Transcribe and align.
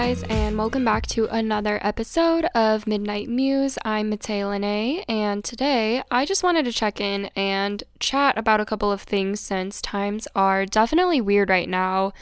guys, 0.00 0.22
and 0.28 0.56
welcome 0.56 0.84
back 0.84 1.08
to 1.08 1.26
another 1.26 1.80
episode 1.82 2.44
of 2.54 2.86
Midnight 2.86 3.28
Muse. 3.28 3.76
I'm 3.84 4.12
Mattea 4.12 4.48
Lene, 4.48 5.02
and 5.08 5.42
today 5.42 6.04
I 6.08 6.24
just 6.24 6.44
wanted 6.44 6.66
to 6.66 6.72
check 6.72 7.00
in 7.00 7.26
and 7.34 7.82
chat 7.98 8.38
about 8.38 8.60
a 8.60 8.64
couple 8.64 8.92
of 8.92 9.02
things 9.02 9.40
since 9.40 9.82
times 9.82 10.28
are 10.36 10.64
definitely 10.66 11.20
weird 11.20 11.50
right 11.50 11.68
now. 11.68 12.12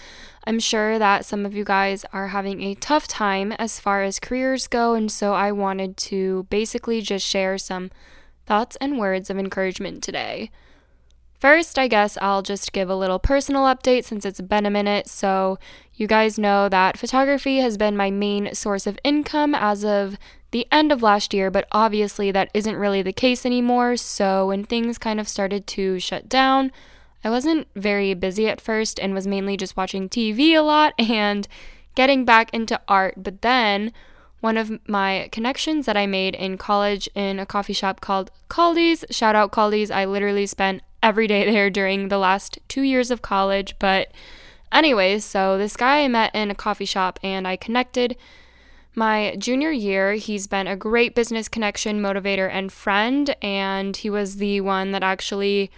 I'm 0.46 0.58
sure 0.58 0.98
that 0.98 1.26
some 1.26 1.44
of 1.44 1.54
you 1.54 1.64
guys 1.64 2.06
are 2.14 2.28
having 2.28 2.62
a 2.62 2.76
tough 2.76 3.06
time 3.06 3.52
as 3.52 3.78
far 3.78 4.02
as 4.02 4.20
careers 4.20 4.68
go, 4.68 4.94
and 4.94 5.12
so 5.12 5.34
I 5.34 5.52
wanted 5.52 5.98
to 5.98 6.46
basically 6.48 7.02
just 7.02 7.26
share 7.26 7.58
some 7.58 7.90
thoughts 8.46 8.76
and 8.80 8.98
words 8.98 9.28
of 9.28 9.38
encouragement 9.38 10.02
today. 10.02 10.50
First, 11.46 11.78
I 11.78 11.86
guess 11.86 12.18
I'll 12.20 12.42
just 12.42 12.72
give 12.72 12.90
a 12.90 12.96
little 12.96 13.20
personal 13.20 13.66
update 13.66 14.02
since 14.02 14.24
it's 14.24 14.40
been 14.40 14.66
a 14.66 14.68
minute. 14.70 15.08
So, 15.08 15.60
you 15.94 16.08
guys 16.08 16.40
know 16.40 16.68
that 16.68 16.98
photography 16.98 17.58
has 17.58 17.76
been 17.78 17.96
my 17.96 18.10
main 18.10 18.52
source 18.52 18.84
of 18.84 18.98
income 19.04 19.54
as 19.54 19.84
of 19.84 20.18
the 20.50 20.66
end 20.72 20.90
of 20.90 21.04
last 21.04 21.32
year, 21.32 21.52
but 21.52 21.68
obviously 21.70 22.32
that 22.32 22.50
isn't 22.52 22.74
really 22.74 23.00
the 23.00 23.12
case 23.12 23.46
anymore. 23.46 23.96
So, 23.96 24.48
when 24.48 24.64
things 24.64 24.98
kind 24.98 25.20
of 25.20 25.28
started 25.28 25.68
to 25.68 26.00
shut 26.00 26.28
down, 26.28 26.72
I 27.22 27.30
wasn't 27.30 27.68
very 27.76 28.12
busy 28.14 28.48
at 28.48 28.60
first 28.60 28.98
and 28.98 29.14
was 29.14 29.28
mainly 29.28 29.56
just 29.56 29.76
watching 29.76 30.08
TV 30.08 30.50
a 30.50 30.62
lot 30.62 30.94
and 30.98 31.46
getting 31.94 32.24
back 32.24 32.52
into 32.52 32.80
art. 32.88 33.22
But 33.22 33.42
then, 33.42 33.92
one 34.40 34.56
of 34.56 34.80
my 34.88 35.28
connections 35.30 35.86
that 35.86 35.96
I 35.96 36.08
made 36.08 36.34
in 36.34 36.58
college 36.58 37.08
in 37.14 37.38
a 37.38 37.46
coffee 37.46 37.72
shop 37.72 38.00
called 38.00 38.32
Kaldi's. 38.50 39.04
Shout 39.12 39.36
out 39.36 39.52
Kaldi's. 39.52 39.92
I 39.92 40.06
literally 40.06 40.46
spent 40.46 40.82
every 41.06 41.28
day 41.28 41.48
there 41.48 41.70
during 41.70 42.08
the 42.08 42.18
last 42.18 42.58
two 42.66 42.82
years 42.82 43.12
of 43.12 43.22
college. 43.22 43.76
But, 43.78 44.10
anyways, 44.72 45.24
so 45.24 45.56
this 45.56 45.76
guy 45.76 46.00
I 46.02 46.08
met 46.08 46.34
in 46.34 46.50
a 46.50 46.54
coffee 46.54 46.84
shop 46.84 47.20
and 47.22 47.46
I 47.46 47.54
connected 47.54 48.16
my 48.96 49.36
junior 49.38 49.70
year. 49.70 50.14
He's 50.14 50.48
been 50.48 50.66
a 50.66 50.74
great 50.74 51.14
business 51.14 51.48
connection, 51.48 52.02
motivator, 52.02 52.50
and 52.50 52.72
friend. 52.72 53.36
And 53.40 53.96
he 53.96 54.10
was 54.10 54.38
the 54.38 54.60
one 54.62 54.90
that 54.90 55.04
actually 55.04 55.70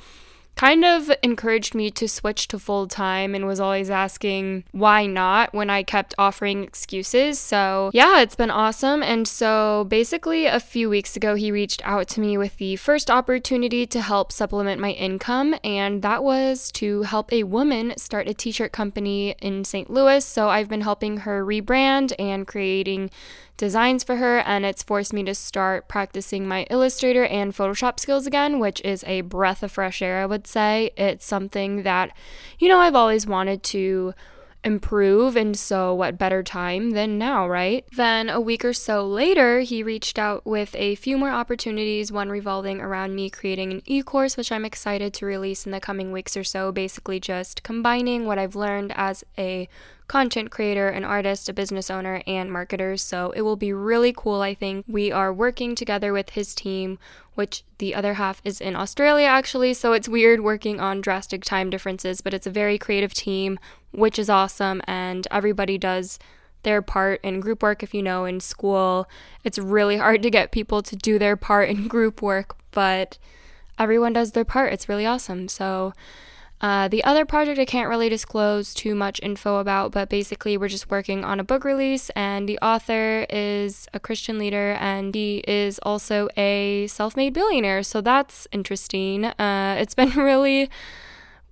kind 0.59 0.85
of 0.85 1.09
encouraged 1.23 1.73
me 1.73 1.89
to 1.89 2.09
switch 2.09 2.49
to 2.49 2.59
full 2.59 2.89
time 2.89 3.33
and 3.33 3.47
was 3.47 3.61
always 3.61 3.89
asking 3.89 4.65
why 4.73 5.07
not 5.07 5.55
when 5.55 5.71
I 5.71 5.85
kept 5.85 6.17
offering 6.19 6.65
excuses. 6.65 7.39
So, 7.39 7.93
yeah, 7.95 8.21
it's 8.23 8.35
been 8.35 8.51
awesome. 8.51 9.01
And 9.01 9.29
so, 9.29 9.87
basically, 9.89 10.47
a 10.47 10.59
few 10.59 10.91
weeks 10.91 11.15
ago, 11.15 11.37
he 11.37 11.53
reached 11.53 11.81
out 11.85 12.09
to 12.09 12.21
me 12.21 12.37
with 12.37 12.57
the 12.57 12.75
first 12.75 13.09
opportunity 13.09 13.87
to 13.87 14.03
help 14.03 14.33
supplement 14.33 14.81
my 14.81 14.91
income, 14.91 15.55
and 15.63 16.03
that 16.03 16.25
was 16.25 16.73
to 16.73 17.03
help 17.03 17.33
a 17.33 17.45
woman 17.45 17.97
start 17.97 18.27
a 18.27 18.35
t 18.35 18.51
shirt 18.51 18.73
company 18.73 19.37
in 19.41 19.63
St. 19.63 19.89
Louis. 19.89 20.25
So, 20.25 20.49
I've 20.49 20.69
been 20.69 20.81
helping 20.81 21.19
her 21.19 21.47
rebrand 21.47 22.13
and 22.19 22.49
creating 22.49 23.11
designs 23.59 24.03
for 24.03 24.17
her, 24.17 24.39
and 24.39 24.65
it's 24.65 24.83
forced 24.83 25.13
me 25.13 25.23
to 25.25 25.35
start 25.35 25.89
practicing 25.89 26.49
my 26.49 26.63
Illustrator 26.71 27.27
and 27.27 27.53
Photoshop 27.53 28.01
skills 28.01 28.27
again, 28.27 28.59
which 28.59 28.81
is 28.83 29.05
a 29.07 29.21
breath 29.21 29.63
of 29.63 29.71
fresh 29.71 30.01
air, 30.01 30.23
I 30.23 30.27
would 30.27 30.47
say. 30.47 30.93
It's 30.97 31.27
something 31.27 31.83
that, 31.83 32.17
you 32.59 32.69
know, 32.69 32.79
I've 32.79 32.95
always 32.95 33.27
wanted 33.27 33.63
to 33.65 34.15
improve, 34.65 35.37
and 35.37 35.57
so 35.57 35.95
what 35.95 36.19
better 36.19 36.43
time 36.43 36.91
than 36.91 37.19
now, 37.19 37.49
right? 37.49 37.85
Then 37.97 38.29
a 38.29 38.41
week 38.41 38.65
or 38.65 38.73
so 38.73 39.07
later, 39.07 39.61
he 39.61 39.83
reached 39.83 40.19
out 40.19 40.45
with 40.45 40.75
a 40.77 40.97
few 40.97 41.17
more 41.17 41.31
opportunities, 41.31 42.11
one 42.11 42.29
revolving 42.29 42.81
around 42.81 43.15
me 43.15 43.31
creating 43.31 43.73
an 43.73 43.83
e 43.87 44.03
course, 44.03 44.37
which 44.37 44.51
I'm 44.51 44.65
excited 44.65 45.15
to 45.15 45.27
release 45.27 45.65
in 45.65 45.73
the 45.73 45.81
coming 45.81 46.13
weeks 46.13 46.37
or 46.37 46.45
so, 46.45 46.73
basically 46.73 47.21
just 47.21 47.63
combining 47.63 48.27
what 48.27 48.39
I've 48.39 48.57
learned 48.57 48.93
as 48.97 49.25
a 49.37 49.69
content 50.09 50.51
creator, 50.51 50.89
an 50.89 51.05
artist, 51.05 51.49
a 51.49 51.53
business 51.53 51.91
owner, 51.91 52.23
and 52.27 52.51
marketer. 52.51 52.99
So 52.99 53.31
it 53.33 53.43
will 53.43 53.57
be 53.57 53.73
really 53.73 54.13
cool, 54.17 54.41
I 54.41 54.55
think. 54.55 54.87
We 54.89 55.13
are 55.13 55.33
working 55.33 55.75
together 55.75 56.13
with 56.13 56.31
his 56.31 56.55
team, 56.55 56.99
which 57.35 57.63
the 57.77 57.95
other 57.95 58.15
half 58.15 58.41
is 58.43 58.61
in 58.61 58.75
Australia 58.75 59.27
actually. 59.27 59.75
So 59.75 59.93
it's 59.93 60.09
weird 60.09 60.41
working 60.41 60.81
on 60.81 61.03
drastic 61.03 61.45
time 61.45 61.71
differences, 61.71 62.21
but 62.21 62.35
it's 62.35 62.47
a 62.47 62.51
very 62.51 62.79
creative 62.79 63.15
team, 63.15 63.59
which 63.93 64.19
is 64.19 64.31
awesome. 64.31 64.83
And 64.87 65.27
everybody 65.31 65.79
does 65.79 66.19
their 66.63 66.83
part 66.83 67.21
in 67.23 67.41
group 67.41 67.63
work 67.63 67.83
if 67.83 67.95
you 67.95 68.03
know 68.03 68.25
in 68.25 68.41
school 68.41 69.09
it's 69.45 69.59
really 69.59 69.97
hard 70.05 70.23
to 70.23 70.31
get 70.31 70.51
people 70.51 70.83
to 70.83 70.97
do 70.97 71.19
their 71.19 71.37
part 71.37 71.69
in 71.69 71.87
group 71.87 72.21
work 72.21 72.57
but 72.73 73.17
everyone 73.79 74.13
does 74.13 74.33
their 74.33 74.45
part 74.45 74.73
it's 74.73 74.89
really 74.89 75.07
awesome 75.07 75.47
so 75.47 75.93
uh, 76.61 76.89
the 76.89 77.05
other 77.05 77.25
project 77.25 77.61
I 77.61 77.65
can't 77.65 77.89
really 77.89 78.09
disclose 78.09 78.75
too 78.75 78.95
much 78.97 79.21
info 79.23 79.59
about, 79.59 79.93
but 79.93 80.09
basically 80.09 80.57
we're 80.57 80.69
just 80.69 80.91
working 80.91 81.25
on 81.25 81.39
a 81.39 81.45
book 81.45 81.65
release, 81.65 82.11
and 82.17 82.49
the 82.49 82.59
author 82.59 83.27
is 83.31 83.87
a 83.95 84.01
Christian 84.01 84.39
leader, 84.39 84.73
and 84.81 85.15
he 85.15 85.45
is 85.47 85.79
also 85.85 86.29
a 86.37 86.89
self-made 86.89 87.33
billionaire. 87.33 87.85
So 87.85 88.01
that's 88.01 88.49
interesting. 88.51 89.27
Uh, 89.27 89.77
it's 89.79 89.95
been 90.01 90.11
really 90.11 90.69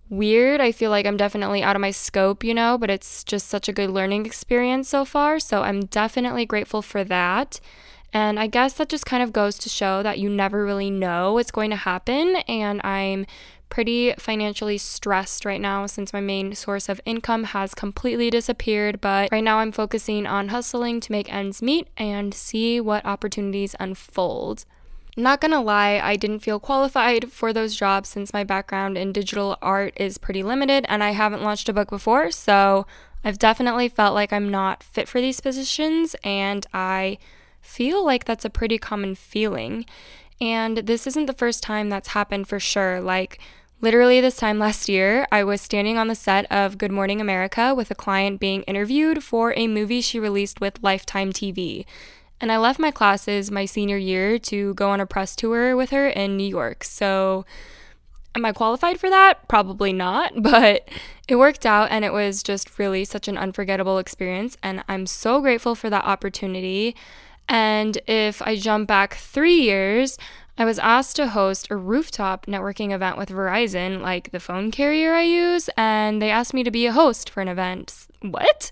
weird. 0.08 0.60
I 0.60 0.72
feel 0.72 0.90
like 0.90 1.06
I'm 1.06 1.16
definitely 1.16 1.62
out 1.62 1.76
of 1.76 1.80
my 1.80 1.90
scope, 1.90 2.44
you 2.44 2.54
know, 2.54 2.78
but 2.78 2.90
it's 2.90 3.24
just 3.24 3.48
such 3.48 3.68
a 3.68 3.72
good 3.72 3.90
learning 3.90 4.26
experience 4.26 4.88
so 4.88 5.04
far. 5.04 5.38
So 5.38 5.62
I'm 5.62 5.86
definitely 5.86 6.46
grateful 6.46 6.82
for 6.82 7.04
that. 7.04 7.60
And 8.12 8.38
I 8.38 8.46
guess 8.46 8.74
that 8.74 8.88
just 8.88 9.04
kind 9.04 9.22
of 9.22 9.32
goes 9.32 9.58
to 9.58 9.68
show 9.68 10.02
that 10.02 10.18
you 10.18 10.30
never 10.30 10.64
really 10.64 10.90
know 10.90 11.34
what's 11.34 11.50
going 11.50 11.70
to 11.70 11.76
happen. 11.76 12.36
And 12.48 12.80
I'm 12.84 13.26
pretty 13.68 14.14
financially 14.16 14.78
stressed 14.78 15.44
right 15.44 15.60
now 15.60 15.86
since 15.86 16.12
my 16.12 16.20
main 16.20 16.54
source 16.54 16.88
of 16.88 17.00
income 17.04 17.44
has 17.44 17.74
completely 17.74 18.30
disappeared. 18.30 19.00
But 19.00 19.30
right 19.32 19.44
now, 19.44 19.58
I'm 19.58 19.72
focusing 19.72 20.26
on 20.26 20.48
hustling 20.48 21.00
to 21.00 21.12
make 21.12 21.32
ends 21.32 21.60
meet 21.60 21.88
and 21.96 22.32
see 22.32 22.80
what 22.80 23.04
opportunities 23.04 23.74
unfold. 23.80 24.64
Not 25.18 25.40
gonna 25.40 25.62
lie, 25.62 25.98
I 26.02 26.16
didn't 26.16 26.40
feel 26.40 26.60
qualified 26.60 27.32
for 27.32 27.50
those 27.50 27.74
jobs 27.74 28.10
since 28.10 28.34
my 28.34 28.44
background 28.44 28.98
in 28.98 29.12
digital 29.12 29.56
art 29.62 29.94
is 29.96 30.18
pretty 30.18 30.42
limited 30.42 30.84
and 30.90 31.02
I 31.02 31.12
haven't 31.12 31.42
launched 31.42 31.70
a 31.70 31.72
book 31.72 31.88
before, 31.88 32.30
so 32.30 32.86
I've 33.24 33.38
definitely 33.38 33.88
felt 33.88 34.14
like 34.14 34.30
I'm 34.30 34.50
not 34.50 34.82
fit 34.82 35.08
for 35.08 35.22
these 35.22 35.40
positions 35.40 36.14
and 36.22 36.66
I 36.74 37.16
feel 37.62 38.04
like 38.04 38.26
that's 38.26 38.44
a 38.44 38.50
pretty 38.50 38.76
common 38.76 39.14
feeling. 39.14 39.86
And 40.40 40.78
this 40.78 41.06
isn't 41.06 41.26
the 41.26 41.32
first 41.32 41.62
time 41.62 41.88
that's 41.88 42.08
happened 42.08 42.46
for 42.46 42.60
sure. 42.60 43.00
Like, 43.00 43.40
literally, 43.80 44.20
this 44.20 44.36
time 44.36 44.58
last 44.60 44.88
year, 44.88 45.26
I 45.32 45.44
was 45.44 45.60
standing 45.60 45.96
on 45.96 46.08
the 46.08 46.14
set 46.14 46.44
of 46.52 46.78
Good 46.78 46.92
Morning 46.92 47.20
America 47.20 47.74
with 47.74 47.90
a 47.90 47.94
client 47.94 48.38
being 48.38 48.62
interviewed 48.62 49.24
for 49.24 49.54
a 49.56 49.66
movie 49.66 50.00
she 50.00 50.20
released 50.20 50.60
with 50.60 50.82
Lifetime 50.82 51.32
TV. 51.32 51.86
And 52.40 52.52
I 52.52 52.58
left 52.58 52.78
my 52.78 52.90
classes 52.90 53.50
my 53.50 53.64
senior 53.64 53.96
year 53.96 54.38
to 54.40 54.74
go 54.74 54.90
on 54.90 55.00
a 55.00 55.06
press 55.06 55.34
tour 55.34 55.76
with 55.76 55.90
her 55.90 56.08
in 56.08 56.36
New 56.36 56.46
York. 56.46 56.84
So, 56.84 57.46
am 58.34 58.44
I 58.44 58.52
qualified 58.52 59.00
for 59.00 59.08
that? 59.08 59.48
Probably 59.48 59.92
not, 59.92 60.32
but 60.42 60.88
it 61.26 61.36
worked 61.36 61.64
out 61.64 61.90
and 61.90 62.04
it 62.04 62.12
was 62.12 62.42
just 62.42 62.78
really 62.78 63.04
such 63.04 63.26
an 63.28 63.38
unforgettable 63.38 63.98
experience. 63.98 64.56
And 64.62 64.84
I'm 64.88 65.06
so 65.06 65.40
grateful 65.40 65.74
for 65.74 65.88
that 65.90 66.04
opportunity. 66.04 66.94
And 67.48 67.98
if 68.06 68.42
I 68.42 68.56
jump 68.56 68.88
back 68.88 69.14
three 69.14 69.54
years, 69.54 70.18
I 70.58 70.64
was 70.64 70.78
asked 70.78 71.16
to 71.16 71.28
host 71.28 71.68
a 71.70 71.76
rooftop 71.76 72.46
networking 72.46 72.92
event 72.92 73.18
with 73.18 73.28
Verizon, 73.28 74.00
like 74.00 74.30
the 74.30 74.40
phone 74.40 74.70
carrier 74.70 75.14
I 75.14 75.22
use, 75.22 75.68
and 75.76 76.20
they 76.20 76.30
asked 76.30 76.54
me 76.54 76.64
to 76.64 76.70
be 76.70 76.86
a 76.86 76.92
host 76.92 77.28
for 77.28 77.42
an 77.42 77.48
event. 77.48 78.06
What? 78.22 78.70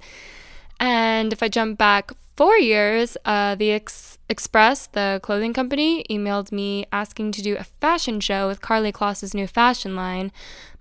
And 0.81 1.33
if 1.33 1.43
I 1.43 1.49
jump 1.49 1.79
back 1.79 2.11
four 2.37 2.57
years, 2.57 3.17
uh, 3.25 3.55
the 3.55 3.73
Ex- 3.73 4.19
Express, 4.29 4.87
the 4.87 5.21
clothing 5.23 5.53
company, 5.53 6.05
emailed 6.11 6.51
me 6.51 6.87
asking 6.93 7.33
to 7.33 7.43
do 7.43 7.57
a 7.57 7.65
fashion 7.65 8.21
show 8.21 8.49
with 8.49 8.61
Karlie 8.61 8.93
Kloss's 8.93 9.35
new 9.35 9.47
fashion 9.47 9.95
line. 9.95 10.33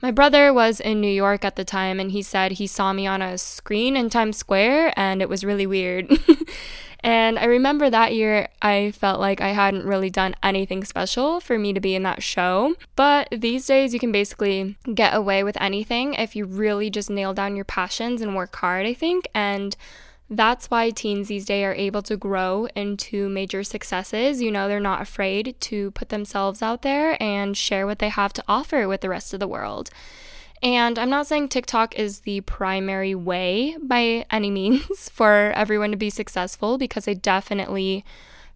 My 0.02 0.12
brother 0.12 0.54
was 0.54 0.80
in 0.80 1.02
New 1.02 1.12
York 1.12 1.46
at 1.46 1.56
the 1.56 1.66
time, 1.66 2.00
and 2.00 2.12
he 2.12 2.22
said 2.22 2.54
he 2.54 2.68
saw 2.68 2.94
me 2.94 3.08
on 3.08 3.22
a 3.22 3.38
screen 3.38 3.96
in 3.96 4.10
Times 4.10 4.38
Square, 4.38 4.94
and 4.98 5.22
it 5.22 5.30
was 5.30 5.44
really 5.44 5.66
weird. 5.66 6.12
And 7.04 7.38
I 7.38 7.46
remember 7.46 7.90
that 7.90 8.16
year 8.16 8.48
I 8.62 8.92
felt 8.92 9.20
like 9.20 9.42
I 9.42 9.50
hadn't 9.50 9.86
really 9.86 10.10
done 10.10 10.36
anything 10.42 10.86
special 10.86 11.42
for 11.42 11.60
me 11.60 11.74
to 11.74 11.82
be 11.82 11.96
in 11.96 12.04
that 12.04 12.24
show. 12.24 12.76
But 12.96 13.28
these 13.30 13.68
days 13.68 13.94
you 13.94 14.00
can 14.00 14.14
basically 14.14 14.78
get 14.94 15.14
away 15.14 15.44
with 15.44 15.60
anything 15.60 16.14
if 16.14 16.34
you 16.34 16.46
really 16.46 16.90
just 16.90 17.10
nail 17.10 17.34
down 17.34 17.58
your 17.58 17.66
passions 17.66 18.22
and 18.22 18.36
work 18.36 18.56
hard, 18.56 18.86
I 18.86 18.94
think. 18.94 19.28
And 19.36 19.76
that's 20.38 20.70
why 20.72 20.90
teens 20.90 21.28
these 21.28 21.46
days 21.46 21.64
are 21.66 21.74
able 21.74 22.02
to 22.04 22.18
grow 22.18 22.68
into 22.76 23.30
major 23.30 23.64
successes. 23.64 24.42
You 24.42 24.52
know, 24.52 24.68
they're 24.68 24.80
not 24.80 25.02
afraid 25.02 25.56
to 25.62 25.92
put 25.92 26.10
themselves 26.10 26.62
out 26.62 26.82
there 26.82 27.22
and 27.22 27.58
share 27.58 27.86
what 27.86 28.00
they 28.00 28.10
have 28.10 28.34
to 28.34 28.44
offer 28.48 28.88
with 28.88 29.02
the 29.02 29.10
rest 29.10 29.34
of 29.34 29.40
the 29.40 29.48
world. 29.48 29.90
And 30.62 30.98
I'm 30.98 31.10
not 31.10 31.28
saying 31.28 31.50
TikTok 31.50 31.96
is 31.96 32.22
the 32.22 32.40
primary 32.42 33.14
way 33.14 33.76
by 33.82 34.26
any 34.32 34.50
means 34.50 35.10
for 35.14 35.52
everyone 35.56 35.92
to 35.92 35.98
be 35.98 36.10
successful 36.10 36.78
because 36.78 37.08
I 37.08 37.14
definitely 37.14 38.06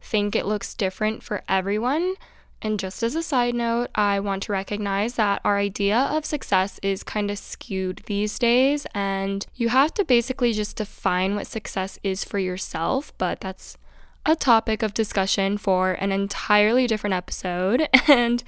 think 0.01 0.35
it 0.35 0.45
looks 0.45 0.73
different 0.73 1.21
for 1.21 1.43
everyone. 1.49 2.15
And 2.61 2.79
just 2.79 3.03
as 3.03 3.15
a 3.15 3.21
side 3.21 3.53
note, 3.53 3.89
I 3.93 4.19
want 4.19 4.43
to 4.43 4.51
recognize 4.51 5.13
that 5.15 5.41
our 5.45 5.57
idea 5.57 5.97
of 5.97 6.25
success 6.25 6.79
is 6.81 7.03
kind 7.03 7.29
of 7.29 7.37
skewed 7.37 8.01
these 8.07 8.39
days, 8.39 8.87
and 8.95 9.45
you 9.55 9.69
have 9.69 9.93
to 9.95 10.03
basically 10.03 10.53
just 10.53 10.77
define 10.77 11.35
what 11.35 11.47
success 11.47 11.99
is 12.03 12.23
for 12.23 12.39
yourself, 12.39 13.13
but 13.17 13.41
that's 13.41 13.77
a 14.25 14.35
topic 14.35 14.83
of 14.83 14.93
discussion 14.93 15.57
for 15.57 15.93
an 15.93 16.11
entirely 16.11 16.87
different 16.87 17.13
episode. 17.13 17.87
And 18.07 18.43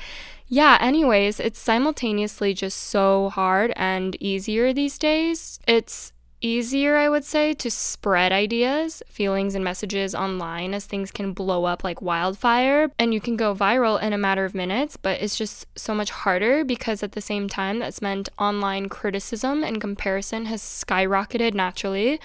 yeah, 0.51 0.79
anyways, 0.81 1.39
it's 1.39 1.59
simultaneously 1.59 2.55
just 2.55 2.77
so 2.77 3.29
hard 3.29 3.71
and 3.75 4.17
easier 4.19 4.73
these 4.73 4.97
days. 4.97 5.59
It's 5.67 6.11
easier, 6.41 6.95
I 6.95 7.09
would 7.09 7.25
say, 7.25 7.53
to 7.55 7.69
spread 7.69 8.31
ideas, 8.31 9.03
feelings, 9.07 9.55
and 9.55 9.63
messages 9.63 10.15
online 10.15 10.73
as 10.73 10.85
things 10.85 11.11
can 11.11 11.33
blow 11.33 11.65
up 11.65 11.83
like 11.83 12.01
wildfire 12.01 12.91
and 12.97 13.13
you 13.13 13.21
can 13.21 13.35
go 13.35 13.53
viral 13.53 14.01
in 14.01 14.13
a 14.13 14.17
matter 14.17 14.45
of 14.45 14.55
minutes, 14.55 14.97
but 14.97 15.21
it's 15.21 15.37
just 15.37 15.65
so 15.77 15.93
much 15.93 16.09
harder 16.09 16.63
because 16.63 17.03
at 17.03 17.11
the 17.11 17.21
same 17.21 17.47
time, 17.49 17.79
that's 17.79 18.01
meant 18.01 18.29
online 18.37 18.89
criticism 18.89 19.63
and 19.63 19.81
comparison 19.81 20.45
has 20.45 20.61
skyrocketed 20.61 21.53
naturally 21.53 22.19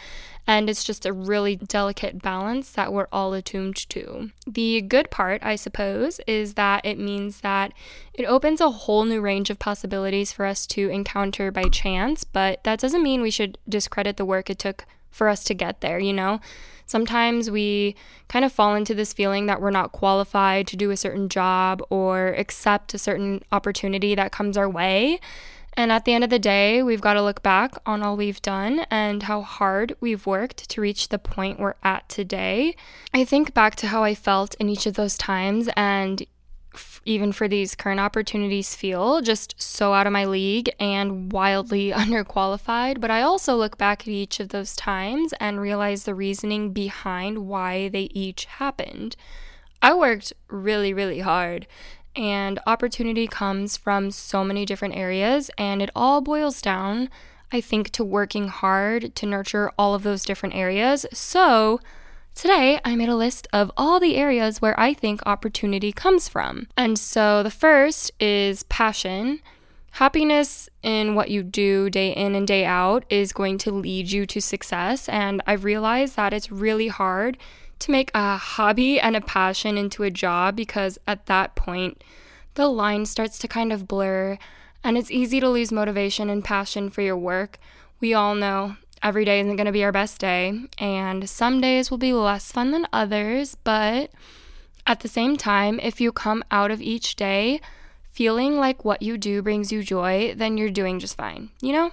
and 0.46 0.68
it's 0.68 0.84
just 0.84 1.06
a 1.06 1.12
really 1.12 1.56
delicate 1.56 2.20
balance 2.20 2.70
that 2.72 2.92
we're 2.92 3.08
all 3.10 3.32
attuned 3.32 3.76
to. 3.90 4.30
The 4.46 4.82
good 4.82 5.10
part, 5.10 5.44
I 5.44 5.56
suppose, 5.56 6.20
is 6.26 6.54
that 6.54 6.84
it 6.84 6.98
means 6.98 7.40
that 7.40 7.72
it 8.12 8.24
opens 8.24 8.60
a 8.60 8.70
whole 8.70 9.04
new 9.04 9.20
range 9.20 9.50
of 9.50 9.58
possibilities 9.58 10.32
for 10.32 10.44
us 10.44 10.66
to 10.68 10.88
encounter 10.90 11.50
by 11.50 11.64
chance, 11.64 12.24
but 12.24 12.62
that 12.64 12.78
doesn't 12.78 13.02
mean 13.02 13.22
we 13.22 13.30
should 13.30 13.58
discredit 13.68 14.16
the 14.16 14.24
work 14.24 14.50
it 14.50 14.58
took 14.58 14.84
for 15.10 15.28
us 15.28 15.44
to 15.44 15.54
get 15.54 15.80
there, 15.80 15.98
you 15.98 16.12
know? 16.12 16.40
Sometimes 16.86 17.50
we 17.50 17.96
kind 18.28 18.44
of 18.44 18.52
fall 18.52 18.74
into 18.74 18.94
this 18.94 19.12
feeling 19.12 19.46
that 19.46 19.60
we're 19.60 19.70
not 19.70 19.92
qualified 19.92 20.66
to 20.66 20.76
do 20.76 20.90
a 20.90 20.96
certain 20.96 21.28
job 21.28 21.82
or 21.88 22.28
accept 22.28 22.92
a 22.92 22.98
certain 22.98 23.42
opportunity 23.50 24.14
that 24.14 24.32
comes 24.32 24.56
our 24.58 24.68
way. 24.68 25.18
And 25.76 25.90
at 25.90 26.04
the 26.04 26.12
end 26.12 26.24
of 26.24 26.30
the 26.30 26.38
day, 26.38 26.82
we've 26.82 27.00
got 27.00 27.14
to 27.14 27.22
look 27.22 27.42
back 27.42 27.74
on 27.84 28.02
all 28.02 28.16
we've 28.16 28.40
done 28.40 28.86
and 28.90 29.24
how 29.24 29.42
hard 29.42 29.96
we've 30.00 30.24
worked 30.24 30.70
to 30.70 30.80
reach 30.80 31.08
the 31.08 31.18
point 31.18 31.58
we're 31.58 31.74
at 31.82 32.08
today. 32.08 32.76
I 33.12 33.24
think 33.24 33.54
back 33.54 33.74
to 33.76 33.88
how 33.88 34.04
I 34.04 34.14
felt 34.14 34.54
in 34.56 34.68
each 34.68 34.86
of 34.86 34.94
those 34.94 35.18
times, 35.18 35.68
and 35.76 36.24
even 37.04 37.32
for 37.32 37.48
these 37.48 37.74
current 37.74 38.00
opportunities, 38.00 38.74
feel 38.74 39.20
just 39.20 39.60
so 39.60 39.92
out 39.92 40.06
of 40.06 40.12
my 40.12 40.24
league 40.24 40.70
and 40.78 41.32
wildly 41.32 41.90
underqualified. 41.94 43.00
But 43.00 43.10
I 43.10 43.22
also 43.22 43.56
look 43.56 43.76
back 43.76 44.02
at 44.02 44.08
each 44.08 44.40
of 44.40 44.50
those 44.50 44.76
times 44.76 45.34
and 45.40 45.60
realize 45.60 46.04
the 46.04 46.14
reasoning 46.14 46.72
behind 46.72 47.46
why 47.46 47.88
they 47.88 48.08
each 48.12 48.44
happened. 48.44 49.16
I 49.82 49.92
worked 49.92 50.32
really, 50.48 50.94
really 50.94 51.20
hard 51.20 51.66
and 52.16 52.58
opportunity 52.66 53.26
comes 53.26 53.76
from 53.76 54.10
so 54.10 54.44
many 54.44 54.64
different 54.64 54.96
areas, 54.96 55.50
and 55.58 55.82
it 55.82 55.90
all 55.94 56.20
boils 56.20 56.62
down, 56.62 57.08
I 57.52 57.60
think, 57.60 57.90
to 57.90 58.04
working 58.04 58.48
hard 58.48 59.14
to 59.16 59.26
nurture 59.26 59.70
all 59.78 59.94
of 59.94 60.02
those 60.02 60.24
different 60.24 60.54
areas. 60.54 61.06
So, 61.12 61.80
Today, 62.34 62.80
I 62.84 62.96
made 62.96 63.08
a 63.08 63.14
list 63.14 63.46
of 63.52 63.70
all 63.76 64.00
the 64.00 64.16
areas 64.16 64.60
where 64.60 64.78
I 64.78 64.92
think 64.92 65.22
opportunity 65.24 65.92
comes 65.92 66.28
from. 66.28 66.66
And 66.76 66.98
so 66.98 67.44
the 67.44 67.50
first 67.50 68.10
is 68.18 68.64
passion. 68.64 69.40
Happiness 69.92 70.68
in 70.82 71.14
what 71.14 71.30
you 71.30 71.44
do 71.44 71.88
day 71.88 72.10
in 72.10 72.34
and 72.34 72.44
day 72.44 72.64
out 72.64 73.04
is 73.08 73.32
going 73.32 73.58
to 73.58 73.70
lead 73.70 74.10
you 74.10 74.26
to 74.26 74.40
success. 74.40 75.08
And 75.08 75.40
I've 75.46 75.62
realized 75.62 76.16
that 76.16 76.32
it's 76.32 76.50
really 76.50 76.88
hard 76.88 77.38
to 77.84 77.92
make 77.92 78.10
a 78.14 78.36
hobby 78.36 78.98
and 78.98 79.14
a 79.14 79.20
passion 79.20 79.76
into 79.76 80.02
a 80.02 80.10
job 80.10 80.56
because 80.56 80.98
at 81.06 81.26
that 81.26 81.54
point, 81.54 82.02
the 82.54 82.68
line 82.68 83.04
starts 83.06 83.38
to 83.38 83.48
kind 83.48 83.72
of 83.72 83.86
blur 83.86 84.38
and 84.82 84.98
it's 84.98 85.10
easy 85.10 85.40
to 85.40 85.48
lose 85.48 85.72
motivation 85.72 86.28
and 86.28 86.44
passion 86.44 86.90
for 86.90 87.02
your 87.02 87.16
work. 87.16 87.58
We 88.00 88.12
all 88.12 88.34
know 88.34 88.76
every 89.02 89.24
day 89.24 89.40
isn't 89.40 89.56
going 89.56 89.66
to 89.66 89.72
be 89.72 89.84
our 89.84 89.92
best 89.92 90.18
day, 90.18 90.60
and 90.78 91.28
some 91.28 91.60
days 91.60 91.90
will 91.90 91.98
be 91.98 92.12
less 92.12 92.50
fun 92.50 92.70
than 92.70 92.86
others, 92.92 93.56
but 93.64 94.10
at 94.86 95.00
the 95.00 95.08
same 95.08 95.36
time, 95.36 95.78
if 95.82 96.00
you 96.00 96.10
come 96.10 96.42
out 96.50 96.70
of 96.70 96.80
each 96.80 97.16
day 97.16 97.60
feeling 98.10 98.58
like 98.58 98.84
what 98.84 99.02
you 99.02 99.18
do 99.18 99.42
brings 99.42 99.72
you 99.72 99.82
joy, 99.82 100.34
then 100.36 100.56
you're 100.56 100.70
doing 100.70 100.98
just 100.98 101.16
fine, 101.16 101.50
you 101.60 101.72
know? 101.72 101.90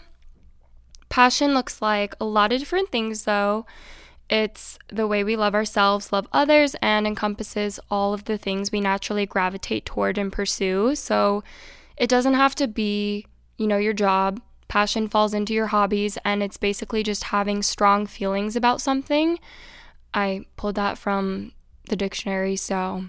Passion 1.09 1.53
looks 1.53 1.81
like 1.81 2.15
a 2.19 2.25
lot 2.25 2.53
of 2.53 2.59
different 2.59 2.89
things, 2.89 3.23
though. 3.23 3.65
It's 4.31 4.79
the 4.87 5.07
way 5.07 5.25
we 5.25 5.35
love 5.35 5.53
ourselves, 5.53 6.13
love 6.13 6.25
others, 6.31 6.73
and 6.81 7.05
encompasses 7.05 7.81
all 7.91 8.13
of 8.13 8.23
the 8.23 8.37
things 8.37 8.71
we 8.71 8.79
naturally 8.79 9.25
gravitate 9.25 9.85
toward 9.85 10.17
and 10.17 10.31
pursue. 10.31 10.95
So 10.95 11.43
it 11.97 12.09
doesn't 12.09 12.35
have 12.35 12.55
to 12.55 12.67
be, 12.67 13.27
you 13.57 13.67
know, 13.67 13.77
your 13.77 13.91
job. 13.91 14.41
Passion 14.69 15.09
falls 15.09 15.33
into 15.33 15.53
your 15.53 15.67
hobbies, 15.67 16.17
and 16.23 16.41
it's 16.41 16.55
basically 16.55 17.03
just 17.03 17.25
having 17.25 17.61
strong 17.61 18.07
feelings 18.07 18.55
about 18.55 18.79
something. 18.79 19.37
I 20.13 20.45
pulled 20.55 20.75
that 20.75 20.97
from 20.97 21.51
the 21.89 21.97
dictionary, 21.97 22.55
so 22.55 23.07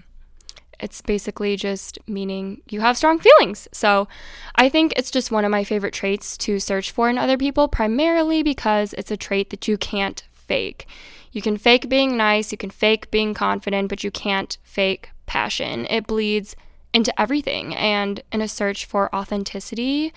it's 0.77 1.01
basically 1.01 1.55
just 1.55 1.97
meaning 2.05 2.61
you 2.69 2.81
have 2.81 2.97
strong 2.97 3.17
feelings. 3.17 3.69
So 3.71 4.09
I 4.55 4.67
think 4.67 4.91
it's 4.97 5.09
just 5.09 5.31
one 5.31 5.45
of 5.45 5.51
my 5.51 5.63
favorite 5.63 5.93
traits 5.93 6.37
to 6.39 6.59
search 6.59 6.91
for 6.91 7.09
in 7.09 7.17
other 7.17 7.37
people, 7.37 7.69
primarily 7.69 8.43
because 8.43 8.91
it's 8.97 9.11
a 9.11 9.15
trait 9.15 9.51
that 9.51 9.69
you 9.69 9.77
can't 9.77 10.21
fake. 10.47 10.85
You 11.31 11.41
can 11.41 11.57
fake 11.57 11.89
being 11.89 12.15
nice, 12.15 12.51
you 12.51 12.57
can 12.57 12.69
fake 12.69 13.09
being 13.11 13.33
confident, 13.33 13.89
but 13.89 14.03
you 14.03 14.11
can't 14.11 14.57
fake 14.63 15.09
passion. 15.25 15.87
It 15.89 16.07
bleeds 16.07 16.55
into 16.93 17.19
everything. 17.19 17.75
And 17.75 18.21
in 18.31 18.41
a 18.41 18.47
search 18.47 18.85
for 18.85 19.13
authenticity, 19.15 20.13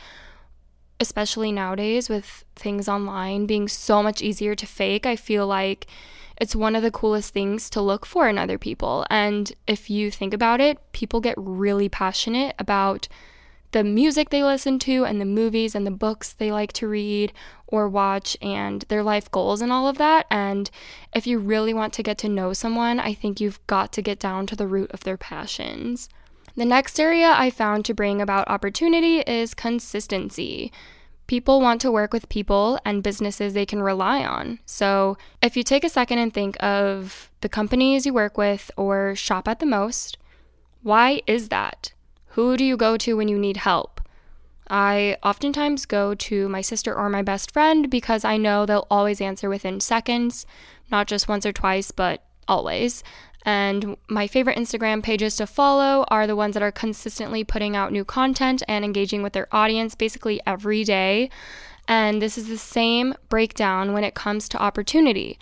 especially 1.00 1.52
nowadays 1.52 2.08
with 2.08 2.44
things 2.54 2.88
online 2.88 3.46
being 3.46 3.68
so 3.68 4.02
much 4.02 4.22
easier 4.22 4.54
to 4.54 4.66
fake, 4.66 5.06
I 5.06 5.16
feel 5.16 5.46
like 5.46 5.86
it's 6.38 6.54
one 6.54 6.76
of 6.76 6.82
the 6.82 6.90
coolest 6.90 7.32
things 7.32 7.70
to 7.70 7.80
look 7.80 8.04
for 8.04 8.28
in 8.28 8.36
other 8.36 8.58
people. 8.58 9.06
And 9.08 9.52
if 9.66 9.88
you 9.88 10.10
think 10.10 10.34
about 10.34 10.60
it, 10.60 10.78
people 10.92 11.20
get 11.20 11.34
really 11.38 11.88
passionate 11.88 12.54
about 12.58 13.08
the 13.72 13.84
music 13.84 14.30
they 14.30 14.42
listen 14.42 14.78
to 14.80 15.04
and 15.04 15.20
the 15.20 15.24
movies 15.24 15.74
and 15.74 15.86
the 15.86 15.90
books 15.90 16.32
they 16.32 16.52
like 16.52 16.72
to 16.74 16.88
read 16.88 17.32
or 17.66 17.88
watch 17.88 18.36
and 18.40 18.82
their 18.88 19.02
life 19.02 19.30
goals 19.30 19.60
and 19.60 19.72
all 19.72 19.88
of 19.88 19.98
that. 19.98 20.26
And 20.30 20.70
if 21.14 21.26
you 21.26 21.38
really 21.38 21.74
want 21.74 21.92
to 21.94 22.02
get 22.02 22.18
to 22.18 22.28
know 22.28 22.52
someone, 22.52 23.00
I 23.00 23.14
think 23.14 23.40
you've 23.40 23.64
got 23.66 23.92
to 23.92 24.02
get 24.02 24.18
down 24.18 24.46
to 24.46 24.56
the 24.56 24.66
root 24.66 24.90
of 24.92 25.04
their 25.04 25.16
passions. 25.16 26.08
The 26.56 26.64
next 26.64 26.98
area 26.98 27.34
I 27.36 27.50
found 27.50 27.84
to 27.84 27.94
bring 27.94 28.22
about 28.22 28.48
opportunity 28.48 29.18
is 29.18 29.52
consistency. 29.52 30.72
People 31.26 31.60
want 31.60 31.80
to 31.80 31.90
work 31.90 32.12
with 32.12 32.28
people 32.28 32.78
and 32.84 33.02
businesses 33.02 33.52
they 33.52 33.66
can 33.66 33.82
rely 33.82 34.24
on. 34.24 34.60
So, 34.64 35.18
if 35.42 35.56
you 35.56 35.64
take 35.64 35.82
a 35.84 35.88
second 35.88 36.18
and 36.18 36.32
think 36.32 36.56
of 36.62 37.30
the 37.40 37.48
companies 37.48 38.06
you 38.06 38.14
work 38.14 38.38
with 38.38 38.70
or 38.76 39.14
shop 39.16 39.48
at 39.48 39.58
the 39.58 39.66
most, 39.66 40.18
why 40.82 41.20
is 41.26 41.48
that? 41.48 41.92
Who 42.36 42.58
do 42.58 42.64
you 42.66 42.76
go 42.76 42.98
to 42.98 43.16
when 43.16 43.28
you 43.28 43.38
need 43.38 43.56
help? 43.56 43.98
I 44.68 45.16
oftentimes 45.22 45.86
go 45.86 46.14
to 46.14 46.50
my 46.50 46.60
sister 46.60 46.94
or 46.94 47.08
my 47.08 47.22
best 47.22 47.50
friend 47.50 47.88
because 47.88 48.26
I 48.26 48.36
know 48.36 48.66
they'll 48.66 48.86
always 48.90 49.22
answer 49.22 49.48
within 49.48 49.80
seconds, 49.80 50.44
not 50.90 51.06
just 51.06 51.28
once 51.28 51.46
or 51.46 51.52
twice, 51.52 51.92
but 51.92 52.22
always. 52.46 53.02
And 53.46 53.96
my 54.06 54.26
favorite 54.26 54.58
Instagram 54.58 55.02
pages 55.02 55.36
to 55.36 55.46
follow 55.46 56.04
are 56.08 56.26
the 56.26 56.36
ones 56.36 56.52
that 56.52 56.62
are 56.62 56.70
consistently 56.70 57.42
putting 57.42 57.74
out 57.74 57.90
new 57.90 58.04
content 58.04 58.62
and 58.68 58.84
engaging 58.84 59.22
with 59.22 59.32
their 59.32 59.48
audience 59.50 59.94
basically 59.94 60.38
every 60.46 60.84
day. 60.84 61.30
And 61.88 62.20
this 62.20 62.36
is 62.36 62.48
the 62.48 62.58
same 62.58 63.14
breakdown 63.30 63.94
when 63.94 64.04
it 64.04 64.14
comes 64.14 64.46
to 64.50 64.62
opportunity. 64.62 65.38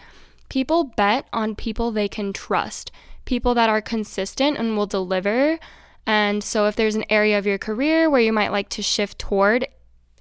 People 0.49 0.85
bet 0.85 1.27
on 1.33 1.57
people 1.57 1.91
they 1.91 2.07
can 2.07 2.33
trust, 2.33 2.93
people 3.25 3.53
that 3.55 3.69
are 3.69 3.83
consistent 3.83 4.59
and 4.59 4.77
will 4.77 4.87
deliver 4.87 5.59
and 6.07 6.45
so, 6.45 6.67
if 6.67 6.77
there's 6.77 6.95
an 6.95 7.05
area 7.09 7.39
of 7.39 7.47
your 7.47 7.59
career 7.59 8.11
where 8.11 8.21
you 8.21 8.33
might 8.33 8.53
like 8.53 8.69
to 8.71 8.83
shift 8.83 9.19
toward, 9.19 9.67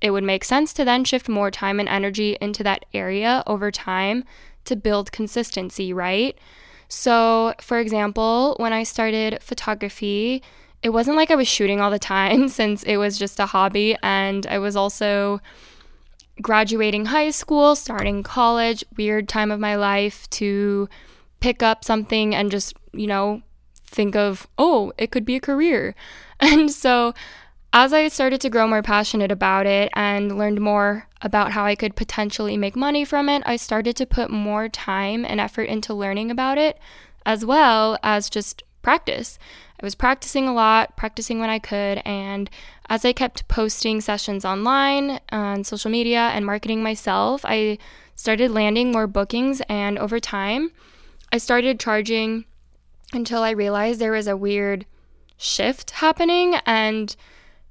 it 0.01 0.11
would 0.11 0.23
make 0.23 0.43
sense 0.43 0.73
to 0.73 0.85
then 0.85 1.03
shift 1.03 1.27
more 1.27 1.51
time 1.51 1.79
and 1.79 1.89
energy 1.89 2.37
into 2.39 2.63
that 2.63 2.85
area 2.93 3.43
over 3.47 3.71
time 3.71 4.23
to 4.65 4.75
build 4.75 5.11
consistency, 5.11 5.91
right? 5.93 6.37
So, 6.87 7.53
for 7.59 7.79
example, 7.79 8.55
when 8.59 8.71
I 8.71 8.83
started 8.83 9.41
photography, 9.41 10.43
it 10.81 10.89
wasn't 10.89 11.17
like 11.17 11.31
I 11.31 11.35
was 11.35 11.47
shooting 11.47 11.81
all 11.81 11.89
the 11.89 11.99
time 11.99 12.49
since 12.59 12.83
it 12.83 12.97
was 12.97 13.17
just 13.17 13.39
a 13.39 13.47
hobby. 13.47 13.97
And 14.03 14.45
I 14.47 14.59
was 14.59 14.75
also 14.75 15.41
graduating 16.41 17.05
high 17.05 17.31
school, 17.31 17.75
starting 17.75 18.23
college, 18.23 18.83
weird 18.97 19.27
time 19.27 19.51
of 19.51 19.59
my 19.59 19.75
life 19.75 20.29
to 20.31 20.87
pick 21.39 21.63
up 21.63 21.83
something 21.83 22.33
and 22.35 22.51
just, 22.51 22.75
you 22.93 23.07
know, 23.07 23.41
think 23.93 24.15
of, 24.15 24.47
oh, 24.57 24.91
it 24.97 25.11
could 25.11 25.25
be 25.25 25.35
a 25.35 25.41
career. 25.41 25.95
And 26.39 26.69
so, 26.71 27.13
as 27.71 27.93
I 27.93 28.09
started 28.09 28.41
to 28.41 28.49
grow 28.49 28.67
more 28.67 28.83
passionate 28.83 29.31
about 29.31 29.65
it 29.65 29.89
and 29.95 30.37
learned 30.37 30.59
more 30.59 31.07
about 31.21 31.53
how 31.53 31.63
I 31.63 31.75
could 31.75 31.95
potentially 31.95 32.57
make 32.57 32.75
money 32.75 33.05
from 33.05 33.29
it, 33.29 33.43
I 33.45 33.55
started 33.55 33.95
to 33.95 34.05
put 34.05 34.29
more 34.29 34.67
time 34.67 35.23
and 35.23 35.39
effort 35.39 35.63
into 35.63 35.93
learning 35.93 36.29
about 36.31 36.57
it 36.57 36.77
as 37.25 37.45
well 37.45 37.97
as 38.03 38.29
just 38.29 38.63
practice. 38.81 39.39
I 39.81 39.85
was 39.85 39.95
practicing 39.95 40.47
a 40.47 40.53
lot, 40.53 40.95
practicing 40.95 41.39
when 41.39 41.49
I 41.49 41.59
could, 41.59 42.01
and 42.05 42.49
as 42.89 43.05
I 43.05 43.13
kept 43.13 43.47
posting 43.47 44.01
sessions 44.01 44.45
online 44.45 45.19
on 45.31 45.63
social 45.63 45.89
media 45.89 46.29
and 46.33 46.45
marketing 46.45 46.83
myself, 46.83 47.43
I 47.43 47.79
started 48.15 48.51
landing 48.51 48.91
more 48.91 49.07
bookings, 49.07 49.61
and 49.67 49.97
over 49.97 50.19
time, 50.19 50.71
I 51.31 51.37
started 51.37 51.79
charging 51.79 52.45
until 53.13 53.43
I 53.43 53.51
realized 53.51 53.99
there 53.99 54.11
was 54.11 54.27
a 54.27 54.37
weird 54.37 54.85
shift 55.37 55.91
happening 55.91 56.55
and 56.65 57.15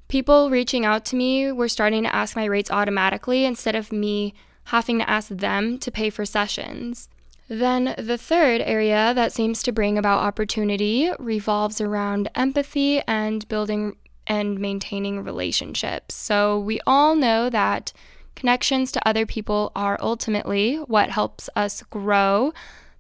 people 0.09 0.51
reaching 0.51 0.85
out 0.85 1.05
to 1.07 1.17
me 1.17 1.51
were 1.53 1.69
starting 1.69 2.03
to 2.03 2.15
ask 2.15 2.37
my 2.37 2.45
rates 2.45 2.71
automatically 2.71 3.45
instead 3.45 3.75
of 3.75 3.93
me 3.93 4.35
having 4.65 4.99
to 4.99 5.09
ask 5.09 5.29
them 5.29 5.79
to 5.79 5.91
pay 5.91 6.11
for 6.11 6.25
sessions. 6.25 7.09
Then 7.49 7.95
the 7.99 8.19
third 8.19 8.61
area 8.61 9.13
that 9.15 9.33
seems 9.33 9.63
to 9.63 9.73
bring 9.73 9.99
about 9.99 10.21
opportunity 10.21 11.11
revolves 11.19 11.81
around 11.81 12.31
empathy 12.35 13.03
and 13.09 13.47
building 13.49 13.97
and 14.27 14.59
maintaining 14.59 15.25
relationships. 15.25 16.15
So 16.15 16.59
we 16.59 16.81
all 16.87 17.15
know 17.15 17.51
that 17.51 17.93
connections 18.35 18.93
to 18.93 19.09
other 19.09 19.27
people 19.27 19.73
are 19.75 19.99
ultimately 20.01 20.77
what 20.77 21.11
helps 21.11 21.51
us 21.57 21.83
grow. 21.85 22.53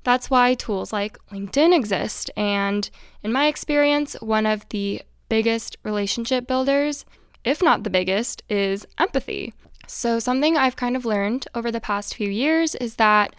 That's 0.04 0.30
why 0.30 0.54
tools 0.54 0.92
like 0.92 1.18
LinkedIn 1.28 1.74
exist. 1.74 2.30
And 2.36 2.88
in 3.22 3.32
my 3.32 3.46
experience, 3.46 4.14
one 4.20 4.46
of 4.46 4.68
the 4.70 5.02
biggest 5.28 5.76
relationship 5.82 6.46
builders, 6.46 7.04
if 7.44 7.62
not 7.62 7.84
the 7.84 7.90
biggest, 7.90 8.42
is 8.48 8.86
empathy. 8.98 9.54
So, 9.86 10.18
something 10.18 10.56
I've 10.56 10.76
kind 10.76 10.96
of 10.96 11.04
learned 11.04 11.46
over 11.54 11.70
the 11.70 11.80
past 11.80 12.14
few 12.14 12.28
years 12.28 12.74
is 12.76 12.96
that 12.96 13.34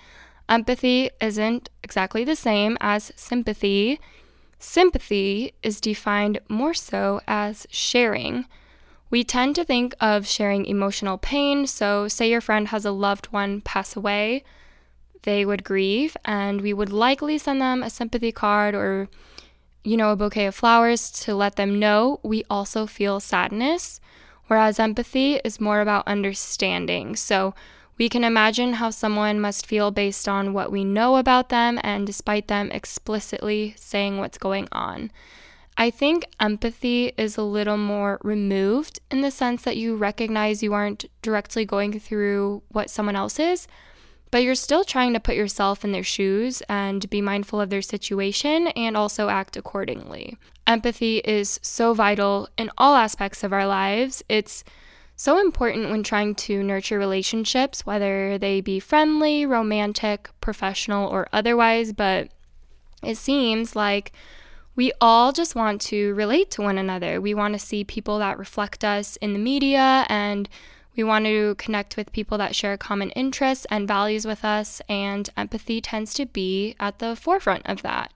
empathy 0.49 1.09
isn't 1.21 1.69
exactly 1.81 2.23
the 2.23 2.35
same 2.35 2.77
as 2.81 3.11
sympathy. 3.15 3.99
Sympathy 4.59 5.53
is 5.63 5.81
defined 5.81 6.39
more 6.47 6.73
so 6.73 7.21
as 7.27 7.65
sharing. 7.69 8.45
We 9.09 9.23
tend 9.23 9.55
to 9.55 9.63
think 9.63 9.93
of 9.99 10.27
sharing 10.27 10.65
emotional 10.65 11.17
pain. 11.17 11.67
So, 11.67 12.07
say 12.07 12.29
your 12.29 12.41
friend 12.41 12.69
has 12.69 12.85
a 12.85 12.91
loved 12.91 13.27
one 13.27 13.61
pass 13.61 13.95
away, 13.95 14.43
they 15.23 15.45
would 15.45 15.63
grieve, 15.63 16.15
and 16.23 16.61
we 16.61 16.73
would 16.73 16.91
likely 16.91 17.37
send 17.37 17.61
them 17.61 17.83
a 17.83 17.89
sympathy 17.89 18.31
card 18.31 18.75
or, 18.75 19.09
you 19.83 19.97
know, 19.97 20.11
a 20.11 20.15
bouquet 20.15 20.45
of 20.45 20.55
flowers 20.55 21.11
to 21.11 21.35
let 21.35 21.55
them 21.55 21.79
know 21.79 22.19
we 22.23 22.43
also 22.49 22.85
feel 22.85 23.19
sadness. 23.19 23.99
Whereas 24.47 24.79
empathy 24.79 25.35
is 25.43 25.61
more 25.61 25.81
about 25.81 26.07
understanding. 26.07 27.15
So, 27.15 27.53
we 27.97 28.09
can 28.09 28.23
imagine 28.23 28.73
how 28.73 28.89
someone 28.89 29.39
must 29.39 29.67
feel 29.67 29.91
based 29.91 30.27
on 30.27 30.53
what 30.53 30.71
we 30.71 30.83
know 30.83 31.17
about 31.17 31.49
them 31.49 31.79
and 31.83 32.07
despite 32.07 32.47
them 32.47 32.71
explicitly 32.71 33.75
saying 33.77 34.17
what's 34.17 34.37
going 34.37 34.67
on. 34.71 35.11
I 35.77 35.89
think 35.89 36.25
empathy 36.39 37.13
is 37.17 37.37
a 37.37 37.43
little 37.43 37.77
more 37.77 38.19
removed 38.23 38.99
in 39.09 39.21
the 39.21 39.31
sense 39.31 39.63
that 39.63 39.77
you 39.77 39.95
recognize 39.95 40.61
you 40.61 40.73
aren't 40.73 41.05
directly 41.21 41.65
going 41.65 41.99
through 41.99 42.63
what 42.69 42.89
someone 42.89 43.15
else 43.15 43.39
is, 43.39 43.67
but 44.33 44.41
you're 44.41 44.55
still 44.55 44.83
trying 44.83 45.13
to 45.13 45.19
put 45.19 45.35
yourself 45.35 45.85
in 45.85 45.91
their 45.91 46.01
shoes 46.01 46.63
and 46.67 47.07
be 47.11 47.21
mindful 47.21 47.61
of 47.61 47.69
their 47.69 47.83
situation 47.83 48.65
and 48.69 48.97
also 48.97 49.29
act 49.29 49.55
accordingly. 49.55 50.35
Empathy 50.65 51.19
is 51.19 51.59
so 51.61 51.93
vital 51.93 52.49
in 52.57 52.71
all 52.75 52.95
aspects 52.95 53.43
of 53.43 53.53
our 53.53 53.67
lives. 53.67 54.23
It's 54.27 54.63
so 55.15 55.39
important 55.39 55.91
when 55.91 56.01
trying 56.01 56.33
to 56.33 56.63
nurture 56.63 56.97
relationships, 56.97 57.85
whether 57.85 58.39
they 58.39 58.59
be 58.59 58.79
friendly, 58.79 59.45
romantic, 59.45 60.31
professional, 60.41 61.07
or 61.07 61.27
otherwise, 61.31 61.93
but 61.93 62.29
it 63.03 63.17
seems 63.17 63.75
like 63.75 64.13
we 64.75 64.91
all 64.99 65.31
just 65.31 65.53
want 65.53 65.79
to 65.81 66.11
relate 66.15 66.49
to 66.49 66.63
one 66.63 66.79
another. 66.79 67.21
We 67.21 67.35
want 67.35 67.53
to 67.53 67.59
see 67.59 67.83
people 67.83 68.17
that 68.17 68.39
reflect 68.39 68.83
us 68.83 69.15
in 69.17 69.33
the 69.33 69.39
media 69.39 70.07
and 70.09 70.49
we 70.95 71.03
want 71.03 71.25
to 71.25 71.55
connect 71.55 71.97
with 71.97 72.11
people 72.11 72.37
that 72.37 72.55
share 72.55 72.77
common 72.77 73.09
interests 73.11 73.65
and 73.69 73.87
values 73.87 74.25
with 74.25 74.45
us, 74.45 74.81
and 74.87 75.29
empathy 75.35 75.81
tends 75.81 76.13
to 76.15 76.25
be 76.25 76.75
at 76.79 76.99
the 76.99 77.15
forefront 77.15 77.65
of 77.65 77.81
that. 77.81 78.13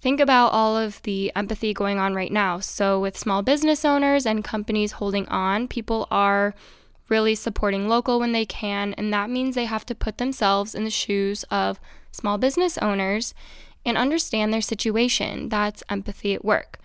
Think 0.00 0.20
about 0.20 0.52
all 0.52 0.76
of 0.76 1.00
the 1.02 1.30
empathy 1.36 1.72
going 1.72 1.98
on 1.98 2.14
right 2.14 2.32
now. 2.32 2.58
So, 2.58 2.98
with 2.98 3.16
small 3.16 3.42
business 3.42 3.84
owners 3.84 4.26
and 4.26 4.42
companies 4.42 4.92
holding 4.92 5.28
on, 5.28 5.68
people 5.68 6.08
are 6.10 6.54
really 7.08 7.34
supporting 7.34 7.88
local 7.88 8.18
when 8.18 8.32
they 8.32 8.46
can, 8.46 8.94
and 8.94 9.12
that 9.12 9.30
means 9.30 9.54
they 9.54 9.66
have 9.66 9.86
to 9.86 9.94
put 9.94 10.18
themselves 10.18 10.74
in 10.74 10.84
the 10.84 10.90
shoes 10.90 11.44
of 11.50 11.78
small 12.10 12.38
business 12.38 12.78
owners 12.78 13.34
and 13.84 13.96
understand 13.96 14.52
their 14.52 14.60
situation. 14.60 15.48
That's 15.48 15.82
empathy 15.88 16.34
at 16.34 16.44
work. 16.44 16.78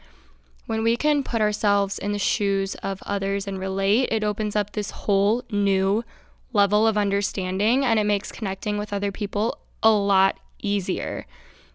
When 0.67 0.83
we 0.83 0.97
can 0.97 1.23
put 1.23 1.41
ourselves 1.41 1.97
in 1.97 2.11
the 2.11 2.19
shoes 2.19 2.75
of 2.75 3.01
others 3.05 3.47
and 3.47 3.57
relate, 3.57 4.09
it 4.11 4.23
opens 4.23 4.53
up 4.53 4.73
this 4.73 4.91
whole 4.91 5.43
new 5.49 6.03
level 6.51 6.85
of 6.85 6.97
understanding 6.97 7.85
and 7.85 7.97
it 7.97 8.03
makes 8.03 8.33
connecting 8.33 8.77
with 8.77 8.91
other 8.91 9.11
people 9.11 9.59
a 9.81 9.91
lot 9.91 10.39
easier. 10.61 11.25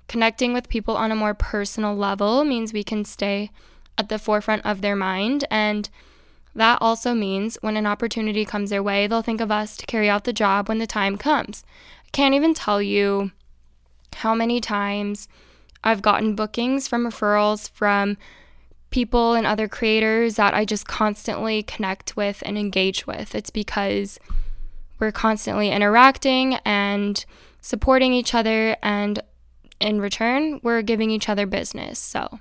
Connecting 0.09 0.53
with 0.53 0.69
people 0.69 0.95
on 0.95 1.11
a 1.11 1.17
more 1.17 1.33
personal 1.33 1.97
level 1.97 2.45
means 2.45 2.73
we 2.73 2.85
can 2.85 3.07
stay 3.07 3.51
at 3.97 4.11
the 4.11 4.19
forefront 4.19 4.65
of 4.67 4.83
their 4.83 4.97
mind 4.97 5.47
and 5.51 5.89
that 6.55 6.77
also 6.83 7.15
means 7.15 7.57
when 7.63 7.79
an 7.79 7.87
opportunity 7.87 8.45
comes 8.45 8.69
their 8.69 8.83
way, 8.83 9.07
they'll 9.07 9.23
think 9.23 9.41
of 9.41 9.51
us 9.51 9.75
to 9.79 9.87
carry 9.87 10.11
out 10.11 10.25
the 10.25 10.35
job 10.35 10.69
when 10.69 10.77
the 10.77 10.87
time 10.87 11.17
comes. 11.17 11.65
I 12.07 12.11
can't 12.13 12.35
even 12.35 12.53
tell 12.53 12.83
you 12.83 13.33
how 14.17 14.35
many 14.35 14.61
times 14.61 15.29
I've 15.83 16.03
gotten 16.03 16.35
bookings 16.35 16.89
from 16.89 17.07
referrals 17.07 17.71
from 17.71 18.19
people 18.93 19.35
and 19.35 19.47
other 19.47 19.67
creators 19.67 20.37
that 20.37 20.55
I 20.55 20.65
just 20.65 20.87
constantly 20.87 21.63
connect 21.63 22.17
with 22.17 22.43
and 22.47 22.57
engage 22.57 23.07
with. 23.07 23.35
It's 23.35 23.51
because 23.51 24.21
we're 24.99 25.11
constantly 25.13 25.71
interacting 25.71 26.55
and 26.65 27.25
supporting 27.61 28.13
each 28.13 28.35
other, 28.35 28.77
and 28.83 29.21
in 29.81 30.01
return, 30.01 30.61
we're 30.63 30.83
giving 30.83 31.11
each 31.11 31.29
other 31.29 31.47
business. 31.47 31.99
So, 31.99 32.39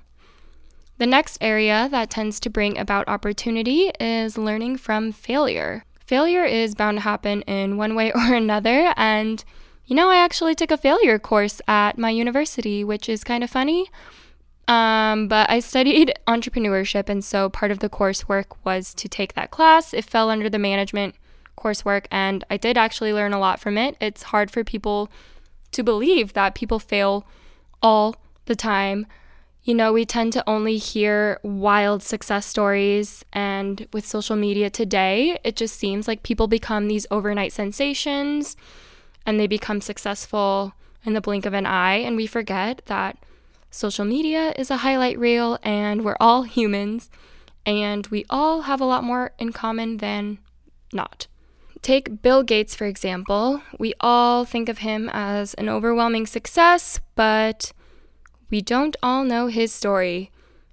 the 0.98 1.06
next 1.06 1.38
area 1.40 1.88
that 1.90 2.10
tends 2.10 2.38
to 2.40 2.50
bring 2.50 2.78
about 2.78 3.08
opportunity 3.08 3.90
is 3.98 4.38
learning 4.38 4.76
from 4.76 5.10
failure. 5.10 5.84
Failure 5.98 6.44
is 6.44 6.76
bound 6.76 6.98
to 6.98 7.02
happen 7.02 7.42
in 7.42 7.76
one 7.76 7.96
way 7.96 8.12
or 8.14 8.34
another, 8.34 8.92
and 8.96 9.44
you 9.84 9.96
know, 9.96 10.08
I 10.08 10.16
actually 10.16 10.54
took 10.54 10.70
a 10.70 10.76
failure 10.76 11.18
course 11.18 11.60
at 11.66 11.98
my 11.98 12.10
university, 12.10 12.84
which 12.84 13.08
is 13.08 13.24
kind 13.24 13.42
of 13.42 13.50
funny. 13.50 13.90
Um, 14.72 15.28
but 15.28 15.50
I 15.50 15.60
studied 15.60 16.14
entrepreneurship, 16.26 17.10
and 17.10 17.22
so 17.22 17.50
part 17.50 17.70
of 17.70 17.80
the 17.80 17.90
coursework 17.90 18.56
was 18.64 18.94
to 18.94 19.08
take 19.08 19.34
that 19.34 19.50
class. 19.50 19.92
It 19.92 20.06
fell 20.06 20.30
under 20.30 20.48
the 20.48 20.58
management 20.58 21.14
coursework, 21.58 22.06
and 22.10 22.42
I 22.48 22.56
did 22.56 22.78
actually 22.78 23.12
learn 23.12 23.34
a 23.34 23.38
lot 23.38 23.60
from 23.60 23.76
it. 23.76 23.96
It's 24.00 24.24
hard 24.24 24.50
for 24.50 24.64
people 24.64 25.10
to 25.72 25.82
believe 25.82 26.32
that 26.32 26.54
people 26.54 26.78
fail 26.78 27.26
all 27.82 28.16
the 28.46 28.56
time. 28.56 29.06
You 29.62 29.74
know, 29.74 29.92
we 29.92 30.06
tend 30.06 30.32
to 30.32 30.48
only 30.48 30.78
hear 30.78 31.38
wild 31.42 32.02
success 32.02 32.46
stories, 32.46 33.26
and 33.30 33.86
with 33.92 34.06
social 34.06 34.36
media 34.36 34.70
today, 34.70 35.38
it 35.44 35.54
just 35.54 35.76
seems 35.76 36.08
like 36.08 36.22
people 36.22 36.48
become 36.48 36.88
these 36.88 37.06
overnight 37.10 37.52
sensations 37.52 38.56
and 39.26 39.38
they 39.38 39.46
become 39.46 39.82
successful 39.82 40.72
in 41.04 41.12
the 41.12 41.20
blink 41.20 41.44
of 41.44 41.52
an 41.52 41.66
eye, 41.66 41.96
and 41.96 42.16
we 42.16 42.26
forget 42.26 42.80
that 42.86 43.18
social 43.72 44.04
media 44.04 44.52
is 44.56 44.70
a 44.70 44.78
highlight 44.78 45.18
reel 45.18 45.58
and 45.62 46.04
we're 46.04 46.16
all 46.20 46.42
humans 46.42 47.10
and 47.64 48.06
we 48.08 48.24
all 48.30 48.62
have 48.62 48.80
a 48.80 48.84
lot 48.84 49.02
more 49.02 49.32
in 49.38 49.52
common 49.52 49.96
than 49.96 50.38
not. 50.92 51.26
Take 51.80 52.22
Bill 52.22 52.44
Gates, 52.44 52.76
for 52.76 52.84
example. 52.84 53.62
We 53.78 53.94
all 53.98 54.44
think 54.44 54.68
of 54.68 54.78
him 54.78 55.10
as 55.12 55.54
an 55.54 55.68
overwhelming 55.68 56.26
success, 56.26 57.00
but 57.16 57.72
we 58.50 58.60
don't 58.60 58.96
all 59.02 59.24
know 59.24 59.48
his 59.48 59.72
story. 59.72 60.30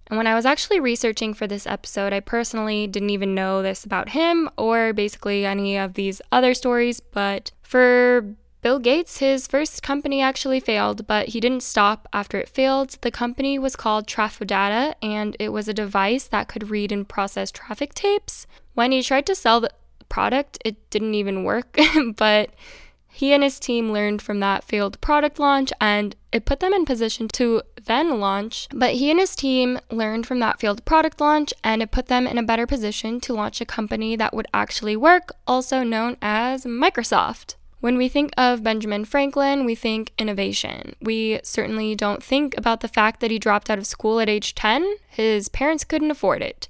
And 0.07 0.17
when 0.17 0.27
I 0.27 0.35
was 0.35 0.45
actually 0.45 0.79
researching 0.79 1.33
for 1.33 1.47
this 1.47 1.65
episode, 1.65 2.13
I 2.13 2.19
personally 2.19 2.85
didn't 2.85 3.11
even 3.11 3.33
know 3.33 3.61
this 3.61 3.85
about 3.85 4.09
him 4.09 4.49
or 4.57 4.91
basically 4.91 5.45
any 5.45 5.77
of 5.77 5.93
these 5.93 6.21
other 6.31 6.53
stories. 6.53 6.99
But 6.99 7.51
for 7.61 8.35
Bill 8.61 8.79
Gates, 8.79 9.19
his 9.19 9.47
first 9.47 9.81
company 9.81 10.21
actually 10.21 10.59
failed, 10.59 11.07
but 11.07 11.29
he 11.29 11.39
didn't 11.39 11.63
stop 11.63 12.09
after 12.11 12.37
it 12.37 12.49
failed. 12.49 12.97
The 13.01 13.11
company 13.11 13.57
was 13.57 13.77
called 13.77 14.05
Traf-O-Data, 14.05 14.95
and 15.01 15.37
it 15.39 15.49
was 15.49 15.69
a 15.69 15.73
device 15.73 16.25
that 16.25 16.49
could 16.49 16.69
read 16.69 16.91
and 16.91 17.07
process 17.07 17.51
traffic 17.51 17.93
tapes. 17.93 18.47
When 18.73 18.91
he 18.91 19.01
tried 19.01 19.25
to 19.27 19.35
sell 19.35 19.61
the 19.61 19.71
product, 20.09 20.57
it 20.65 20.89
didn't 20.89 21.15
even 21.15 21.45
work, 21.45 21.77
but 22.17 22.49
he 23.07 23.33
and 23.33 23.43
his 23.43 23.59
team 23.59 23.91
learned 23.91 24.21
from 24.21 24.39
that 24.41 24.63
failed 24.63 24.99
product 25.01 25.39
launch 25.39 25.73
and 25.81 26.15
it 26.31 26.45
put 26.45 26.59
them 26.59 26.73
in 26.73 26.85
position 26.85 27.27
to 27.29 27.61
then 27.85 28.19
launch. 28.19 28.67
But 28.73 28.93
he 28.95 29.09
and 29.09 29.19
his 29.19 29.35
team 29.35 29.79
learned 29.89 30.27
from 30.27 30.39
that 30.39 30.59
failed 30.59 30.85
product 30.85 31.19
launch 31.19 31.53
and 31.63 31.81
it 31.81 31.91
put 31.91 32.07
them 32.07 32.27
in 32.27 32.37
a 32.37 32.43
better 32.43 32.67
position 32.67 33.19
to 33.21 33.33
launch 33.33 33.61
a 33.61 33.65
company 33.65 34.15
that 34.15 34.33
would 34.33 34.47
actually 34.53 34.95
work, 34.95 35.33
also 35.47 35.83
known 35.83 36.17
as 36.21 36.65
Microsoft. 36.65 37.55
When 37.81 37.97
we 37.97 38.09
think 38.09 38.33
of 38.37 38.61
Benjamin 38.61 39.05
Franklin, 39.05 39.63
we 39.63 39.73
think 39.73 40.11
innovation. 40.17 40.95
We 41.01 41.39
certainly 41.43 41.95
don't 41.95 42.21
think 42.21 42.57
about 42.57 42.81
the 42.81 42.89
fact 42.89 43.21
that 43.21 43.31
he 43.31 43.39
dropped 43.39 43.69
out 43.69 43.77
of 43.77 43.87
school 43.87 44.19
at 44.19 44.27
age 44.27 44.53
10. 44.53 44.97
His 45.07 45.47
parents 45.47 45.85
couldn't 45.85 46.11
afford 46.11 46.41
it. 46.41 46.67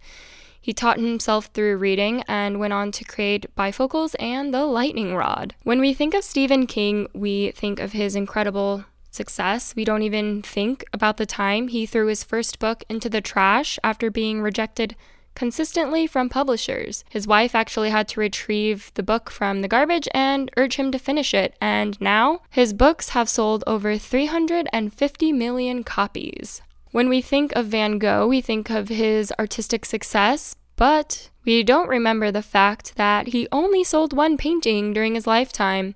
He 0.62 0.72
taught 0.72 1.00
himself 1.00 1.48
through 1.48 1.78
reading 1.78 2.24
and 2.28 2.60
went 2.60 2.74
on 2.74 2.92
to 2.92 3.04
create 3.04 3.54
bifocals 3.56 4.14
and 4.20 4.54
the 4.54 4.66
lightning 4.66 5.16
rod. 5.16 5.56
When 5.64 5.80
we 5.80 5.96
think 5.96 6.14
of 6.14 6.24
Stephen 6.24 6.68
King, 6.68 7.08
we 7.14 7.52
think 7.52 7.80
of 7.80 7.94
his 7.94 8.16
incredible 8.16 8.86
success. 9.10 9.76
We 9.76 9.86
don't 9.86 10.04
even 10.04 10.44
think 10.44 10.86
about 10.94 11.18
the 11.18 11.26
time 11.26 11.70
he 11.70 11.88
threw 11.88 12.06
his 12.06 12.24
first 12.24 12.60
book 12.60 12.84
into 12.88 13.10
the 13.10 13.22
trash 13.22 13.80
after 13.84 14.12
being 14.12 14.42
rejected 14.42 14.96
consistently 15.40 16.06
from 16.06 16.28
publishers. 16.28 17.06
His 17.10 17.26
wife 17.26 17.56
actually 17.56 17.92
had 17.92 18.10
to 18.10 18.20
retrieve 18.20 18.92
the 18.96 19.04
book 19.04 19.30
from 19.30 19.62
the 19.62 19.70
garbage 19.70 20.10
and 20.14 20.52
urge 20.58 20.76
him 20.76 20.92
to 20.92 21.00
finish 21.00 21.34
it, 21.34 21.56
and 21.62 22.00
now 22.02 22.42
his 22.50 22.74
books 22.74 23.10
have 23.10 23.30
sold 23.30 23.64
over 23.66 23.98
350 23.98 25.32
million 25.32 25.86
copies. 25.86 26.62
When 26.92 27.08
we 27.08 27.22
think 27.22 27.54
of 27.56 27.68
Van 27.68 28.00
Gogh, 28.00 28.28
we 28.28 28.42
think 28.42 28.70
of 28.70 28.90
his 28.90 29.32
artistic 29.40 29.86
success, 29.86 30.58
but 30.76 31.30
we 31.46 31.64
don't 31.64 31.88
remember 31.88 32.32
the 32.32 32.42
fact 32.42 32.98
that 32.98 33.28
he 33.28 33.48
only 33.50 33.86
sold 33.86 34.12
one 34.12 34.36
painting 34.36 34.92
during 34.92 35.16
his 35.16 35.26
lifetime. 35.26 35.96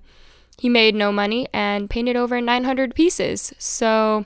He 0.56 0.70
made 0.70 0.94
no 0.94 1.12
money 1.12 1.48
and 1.52 1.90
painted 1.90 2.16
over 2.16 2.40
900 2.40 2.94
pieces, 2.94 3.52
so 3.58 4.24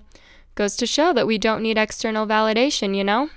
goes 0.54 0.76
to 0.76 0.86
show 0.86 1.12
that 1.12 1.26
we 1.26 1.38
don't 1.38 1.62
need 1.62 1.76
external 1.76 2.24
validation, 2.24 2.94
you 2.94 3.02
know? 3.02 3.30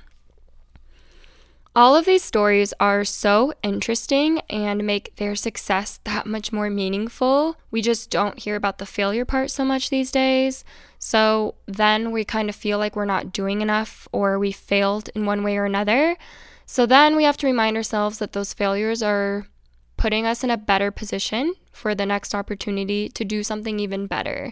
All 1.74 1.96
of 1.96 2.04
these 2.04 2.22
stories 2.22 2.74
are 2.82 3.06
so 3.06 3.54
interesting 3.64 4.42
and 4.50 4.86
make 4.86 5.16
their 5.16 5.36
success 5.36 6.02
that 6.04 6.26
much 6.26 6.52
more 6.52 6.70
meaningful. 6.70 7.56
We 7.72 7.82
just 7.82 8.10
don't 8.10 8.40
hear 8.40 8.58
about 8.58 8.78
the 8.78 8.86
failure 8.86 9.24
part 9.24 9.52
so 9.52 9.64
much 9.64 9.90
these 9.90 10.12
days. 10.12 10.66
So 11.00 11.56
then 11.68 12.12
we 12.12 12.26
kind 12.26 12.50
of 12.50 12.58
feel 12.58 12.78
like 12.78 12.98
we're 12.98 13.06
not 13.06 13.32
doing 13.32 13.62
enough 13.62 14.06
or 14.12 14.38
we 14.38 14.52
failed 14.52 15.10
in 15.16 15.26
one 15.26 15.44
way 15.44 15.58
or 15.58 15.64
another. 15.64 16.18
So 16.66 16.86
then 16.86 17.16
we 17.16 17.24
have 17.24 17.38
to 17.38 17.48
remind 17.48 17.78
ourselves 17.78 18.20
that 18.20 18.34
those 18.34 18.52
failures 18.52 19.02
are 19.02 19.48
putting 19.96 20.26
us 20.26 20.44
in 20.44 20.50
a 20.50 20.58
better 20.58 20.92
position 20.92 21.54
for 21.72 21.96
the 21.96 22.06
next 22.06 22.36
opportunity 22.36 23.08
to 23.08 23.24
do 23.24 23.44
something 23.44 23.80
even 23.80 24.08
better. 24.08 24.52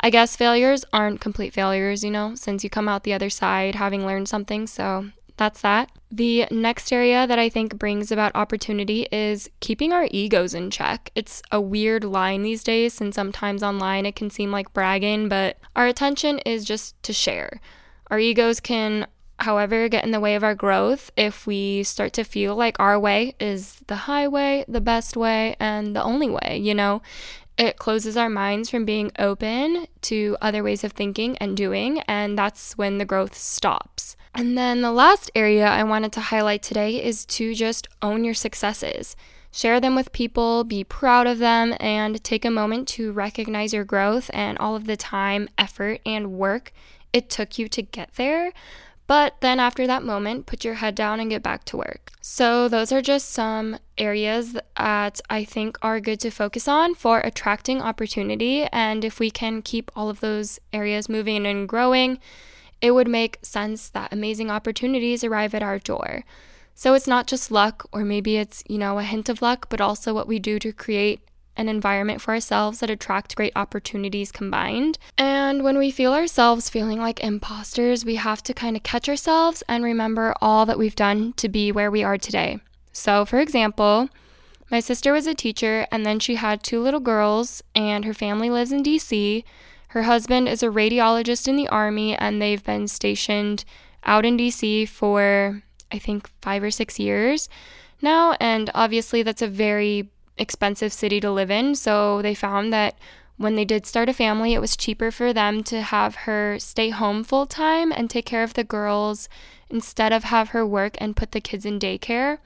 I 0.00 0.08
guess 0.08 0.34
failures 0.34 0.82
aren't 0.94 1.20
complete 1.20 1.52
failures, 1.52 2.02
you 2.02 2.10
know, 2.10 2.34
since 2.36 2.64
you 2.64 2.70
come 2.70 2.88
out 2.88 3.04
the 3.04 3.12
other 3.12 3.28
side 3.28 3.74
having 3.74 4.06
learned 4.06 4.30
something. 4.30 4.66
So 4.66 5.10
that's 5.36 5.60
that. 5.62 5.90
The 6.10 6.46
next 6.50 6.92
area 6.92 7.26
that 7.26 7.38
I 7.38 7.48
think 7.48 7.78
brings 7.78 8.12
about 8.12 8.36
opportunity 8.36 9.08
is 9.10 9.50
keeping 9.60 9.92
our 9.92 10.06
egos 10.10 10.54
in 10.54 10.70
check. 10.70 11.10
It's 11.14 11.42
a 11.50 11.60
weird 11.60 12.04
line 12.04 12.42
these 12.42 12.62
days, 12.62 13.00
and 13.00 13.14
sometimes 13.14 13.62
online 13.62 14.06
it 14.06 14.14
can 14.14 14.30
seem 14.30 14.52
like 14.52 14.72
bragging, 14.72 15.28
but 15.28 15.58
our 15.74 15.86
attention 15.86 16.38
is 16.40 16.64
just 16.64 17.02
to 17.02 17.12
share. 17.12 17.60
Our 18.10 18.18
egos 18.18 18.60
can, 18.60 19.06
however, 19.40 19.88
get 19.88 20.04
in 20.04 20.12
the 20.12 20.20
way 20.20 20.36
of 20.36 20.44
our 20.44 20.54
growth 20.54 21.10
if 21.16 21.46
we 21.46 21.82
start 21.82 22.12
to 22.12 22.24
feel 22.24 22.54
like 22.54 22.78
our 22.78 22.98
way 22.98 23.34
is 23.40 23.80
the 23.88 23.96
highway, 23.96 24.64
the 24.68 24.80
best 24.80 25.16
way, 25.16 25.56
and 25.58 25.96
the 25.96 26.02
only 26.02 26.30
way, 26.30 26.60
you 26.62 26.74
know? 26.74 27.02
It 27.56 27.76
closes 27.76 28.16
our 28.16 28.28
minds 28.28 28.68
from 28.68 28.84
being 28.84 29.12
open 29.18 29.86
to 30.02 30.36
other 30.40 30.62
ways 30.62 30.82
of 30.82 30.92
thinking 30.92 31.38
and 31.38 31.56
doing, 31.56 32.00
and 32.00 32.36
that's 32.36 32.76
when 32.76 32.98
the 32.98 33.04
growth 33.04 33.36
stops. 33.36 34.16
And 34.34 34.58
then 34.58 34.80
the 34.80 34.92
last 34.92 35.30
area 35.34 35.66
I 35.66 35.84
wanted 35.84 36.12
to 36.12 36.20
highlight 36.20 36.62
today 36.62 37.02
is 37.02 37.24
to 37.26 37.54
just 37.54 37.86
own 38.02 38.24
your 38.24 38.34
successes. 38.34 39.14
Share 39.52 39.78
them 39.78 39.94
with 39.94 40.12
people, 40.12 40.64
be 40.64 40.82
proud 40.82 41.28
of 41.28 41.38
them, 41.38 41.76
and 41.78 42.22
take 42.24 42.44
a 42.44 42.50
moment 42.50 42.88
to 42.88 43.12
recognize 43.12 43.72
your 43.72 43.84
growth 43.84 44.28
and 44.34 44.58
all 44.58 44.74
of 44.74 44.86
the 44.86 44.96
time, 44.96 45.48
effort, 45.56 46.00
and 46.04 46.32
work 46.32 46.72
it 47.12 47.30
took 47.30 47.56
you 47.58 47.68
to 47.68 47.80
get 47.80 48.14
there. 48.16 48.52
But 49.06 49.36
then 49.40 49.60
after 49.60 49.86
that 49.86 50.02
moment, 50.02 50.46
put 50.46 50.64
your 50.64 50.74
head 50.74 50.94
down 50.94 51.20
and 51.20 51.30
get 51.30 51.42
back 51.42 51.64
to 51.66 51.76
work. 51.76 52.10
So, 52.20 52.68
those 52.68 52.90
are 52.90 53.02
just 53.02 53.30
some 53.30 53.78
areas 53.98 54.54
that 54.54 55.20
I 55.30 55.44
think 55.44 55.78
are 55.82 56.00
good 56.00 56.18
to 56.20 56.30
focus 56.30 56.66
on 56.66 56.94
for 56.94 57.20
attracting 57.20 57.80
opportunity. 57.80 58.64
And 58.72 59.04
if 59.04 59.20
we 59.20 59.30
can 59.30 59.62
keep 59.62 59.92
all 59.94 60.08
of 60.08 60.20
those 60.20 60.58
areas 60.72 61.08
moving 61.08 61.46
and 61.46 61.68
growing, 61.68 62.18
it 62.80 62.92
would 62.92 63.08
make 63.08 63.38
sense 63.42 63.88
that 63.90 64.12
amazing 64.12 64.50
opportunities 64.50 65.24
arrive 65.24 65.54
at 65.54 65.62
our 65.62 65.78
door. 65.78 66.24
So 66.74 66.94
it's 66.94 67.06
not 67.06 67.26
just 67.26 67.50
luck, 67.50 67.88
or 67.92 68.04
maybe 68.04 68.36
it's, 68.36 68.62
you 68.68 68.78
know, 68.78 68.98
a 68.98 69.04
hint 69.04 69.28
of 69.28 69.40
luck, 69.40 69.68
but 69.68 69.80
also 69.80 70.12
what 70.12 70.26
we 70.26 70.38
do 70.38 70.58
to 70.58 70.72
create 70.72 71.20
an 71.56 71.68
environment 71.68 72.20
for 72.20 72.34
ourselves 72.34 72.80
that 72.80 72.90
attract 72.90 73.36
great 73.36 73.52
opportunities 73.54 74.32
combined. 74.32 74.98
And 75.16 75.62
when 75.62 75.78
we 75.78 75.92
feel 75.92 76.12
ourselves 76.12 76.68
feeling 76.68 76.98
like 76.98 77.20
imposters, 77.20 78.04
we 78.04 78.16
have 78.16 78.42
to 78.42 78.54
kind 78.54 78.76
of 78.76 78.82
catch 78.82 79.08
ourselves 79.08 79.62
and 79.68 79.84
remember 79.84 80.34
all 80.40 80.66
that 80.66 80.78
we've 80.78 80.96
done 80.96 81.32
to 81.34 81.48
be 81.48 81.70
where 81.70 81.92
we 81.92 82.02
are 82.02 82.18
today. 82.18 82.58
So, 82.92 83.24
for 83.24 83.38
example, 83.38 84.08
my 84.70 84.80
sister 84.80 85.12
was 85.12 85.26
a 85.26 85.34
teacher 85.34 85.86
and 85.92 86.04
then 86.04 86.18
she 86.18 86.36
had 86.36 86.62
two 86.62 86.80
little 86.80 87.00
girls, 87.00 87.62
and 87.74 88.04
her 88.04 88.14
family 88.14 88.50
lives 88.50 88.72
in 88.72 88.82
DC. 88.82 89.44
Her 89.94 90.02
husband 90.02 90.48
is 90.48 90.64
a 90.64 90.66
radiologist 90.66 91.46
in 91.46 91.54
the 91.54 91.68
Army, 91.68 92.16
and 92.16 92.42
they've 92.42 92.64
been 92.64 92.88
stationed 92.88 93.64
out 94.02 94.26
in 94.26 94.36
DC 94.36 94.88
for, 94.88 95.62
I 95.92 96.00
think, 96.00 96.28
five 96.42 96.64
or 96.64 96.72
six 96.72 96.98
years 96.98 97.48
now. 98.02 98.36
And 98.40 98.72
obviously, 98.74 99.22
that's 99.22 99.40
a 99.40 99.46
very 99.46 100.10
expensive 100.36 100.92
city 100.92 101.20
to 101.20 101.30
live 101.30 101.48
in. 101.48 101.76
So 101.76 102.22
they 102.22 102.34
found 102.34 102.72
that 102.72 102.98
when 103.36 103.54
they 103.54 103.64
did 103.64 103.86
start 103.86 104.08
a 104.08 104.12
family, 104.12 104.52
it 104.52 104.60
was 104.60 104.76
cheaper 104.76 105.12
for 105.12 105.32
them 105.32 105.62
to 105.62 105.80
have 105.80 106.26
her 106.26 106.58
stay 106.58 106.90
home 106.90 107.22
full 107.22 107.46
time 107.46 107.92
and 107.92 108.10
take 108.10 108.26
care 108.26 108.42
of 108.42 108.54
the 108.54 108.64
girls 108.64 109.28
instead 109.70 110.12
of 110.12 110.24
have 110.24 110.48
her 110.48 110.66
work 110.66 110.96
and 110.98 111.14
put 111.14 111.30
the 111.30 111.40
kids 111.40 111.64
in 111.64 111.78
daycare. 111.78 112.38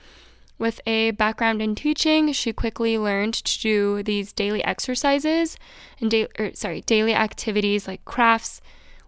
With 0.59 0.81
a 0.87 1.13
background 1.13 1.63
in 1.63 1.75
teaching, 1.77 2.33
she 2.33 2.53
quickly 2.53 2.99
learned 2.99 3.35
to 3.35 3.61
do 3.61 4.03
these 4.03 4.33
daily 4.33 4.63
exercises 4.65 5.57
and 6.01 6.11
da- 6.11 6.27
or, 6.39 6.47
er, 6.47 6.51
sorry, 6.55 6.81
daily 6.81 7.15
activities 7.15 7.87
like 7.87 8.05
crafts, 8.05 8.61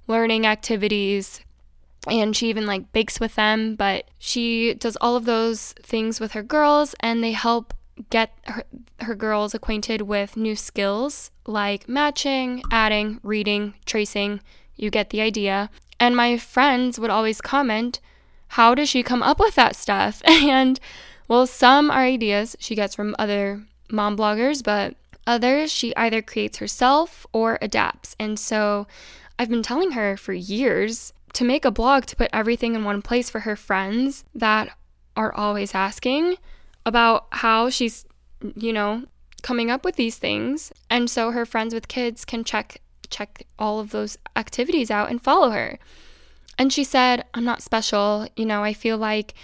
learning 0.07 0.47
activities, 0.47 1.41
and 2.07 2.37
she 2.37 2.49
even 2.49 2.67
like 2.67 2.93
bakes 2.93 3.19
with 3.21 3.35
them, 3.35 3.75
but 3.75 4.09
she 4.19 4.75
does 4.75 4.97
all 5.01 5.17
of 5.17 5.25
those 5.25 5.73
things 5.83 6.21
with 6.21 6.33
her 6.33 6.43
girls 6.43 6.95
and 7.01 7.23
they 7.23 7.33
help 7.33 7.75
get 8.09 8.33
her, 8.45 8.65
her 9.01 9.15
girls 9.15 9.55
acquainted 9.55 10.03
with 10.03 10.37
new 10.37 10.57
skills 10.57 11.31
like 11.47 11.89
matching, 11.89 12.63
adding, 12.71 13.21
reading, 13.23 13.75
tracing. 13.85 14.41
You 14.77 14.91
get 14.91 15.11
the 15.11 15.21
idea. 15.21 15.69
And 15.99 16.17
my 16.17 16.39
friends 16.39 16.99
would 16.99 17.11
always 17.11 17.41
comment, 17.43 18.01
How 18.49 18.75
does 18.75 18.89
she 18.89 19.03
come 19.03 19.23
up 19.23 19.39
with 19.39 19.55
that 19.57 19.77
stuff? 19.77 20.23
And 20.27 20.81
well, 21.31 21.47
some 21.47 21.93
are 21.93 22.03
ideas 22.03 22.57
she 22.59 22.75
gets 22.75 22.97
from 22.97 23.14
other 23.16 23.62
mom 23.88 24.16
bloggers, 24.16 24.64
but 24.64 24.97
others 25.29 25.71
she 25.71 25.95
either 25.95 26.21
creates 26.21 26.59
herself 26.59 27.25
or 27.33 27.57
adapts. 27.62 28.16
And 28.19 28.37
so 28.37 28.88
I've 29.38 29.49
been 29.49 29.62
telling 29.62 29.93
her 29.93 30.16
for 30.16 30.33
years 30.33 31.12
to 31.35 31.45
make 31.45 31.64
a 31.64 31.71
blog 31.71 32.07
to 32.07 32.16
put 32.16 32.31
everything 32.33 32.75
in 32.75 32.83
one 32.83 33.01
place 33.01 33.31
for 33.31 33.40
her 33.40 33.55
friends 33.55 34.25
that 34.35 34.77
are 35.16 35.33
always 35.33 35.73
asking 35.73 36.35
about 36.85 37.29
how 37.31 37.71
she's, 37.71 38.05
you 38.57 38.73
know, 38.73 39.05
coming 39.40 39.71
up 39.71 39.85
with 39.85 39.95
these 39.95 40.19
things. 40.19 40.73
And 40.90 41.09
so 41.09 41.31
her 41.31 41.47
friends 41.47 41.73
with 41.73 41.87
kids 41.87 42.25
can 42.25 42.43
check 42.43 42.81
check 43.09 43.47
all 43.57 43.79
of 43.79 43.90
those 43.90 44.19
activities 44.35 44.90
out 44.90 45.11
and 45.11 45.23
follow 45.23 45.51
her. 45.51 45.79
And 46.59 46.73
she 46.73 46.83
said, 46.83 47.25
"I'm 47.35 47.45
not 47.45 47.62
special, 47.62 48.27
you 48.35 48.47
know, 48.47 48.64
I 48.64 48.73
feel 48.73 48.99
like 48.99 49.35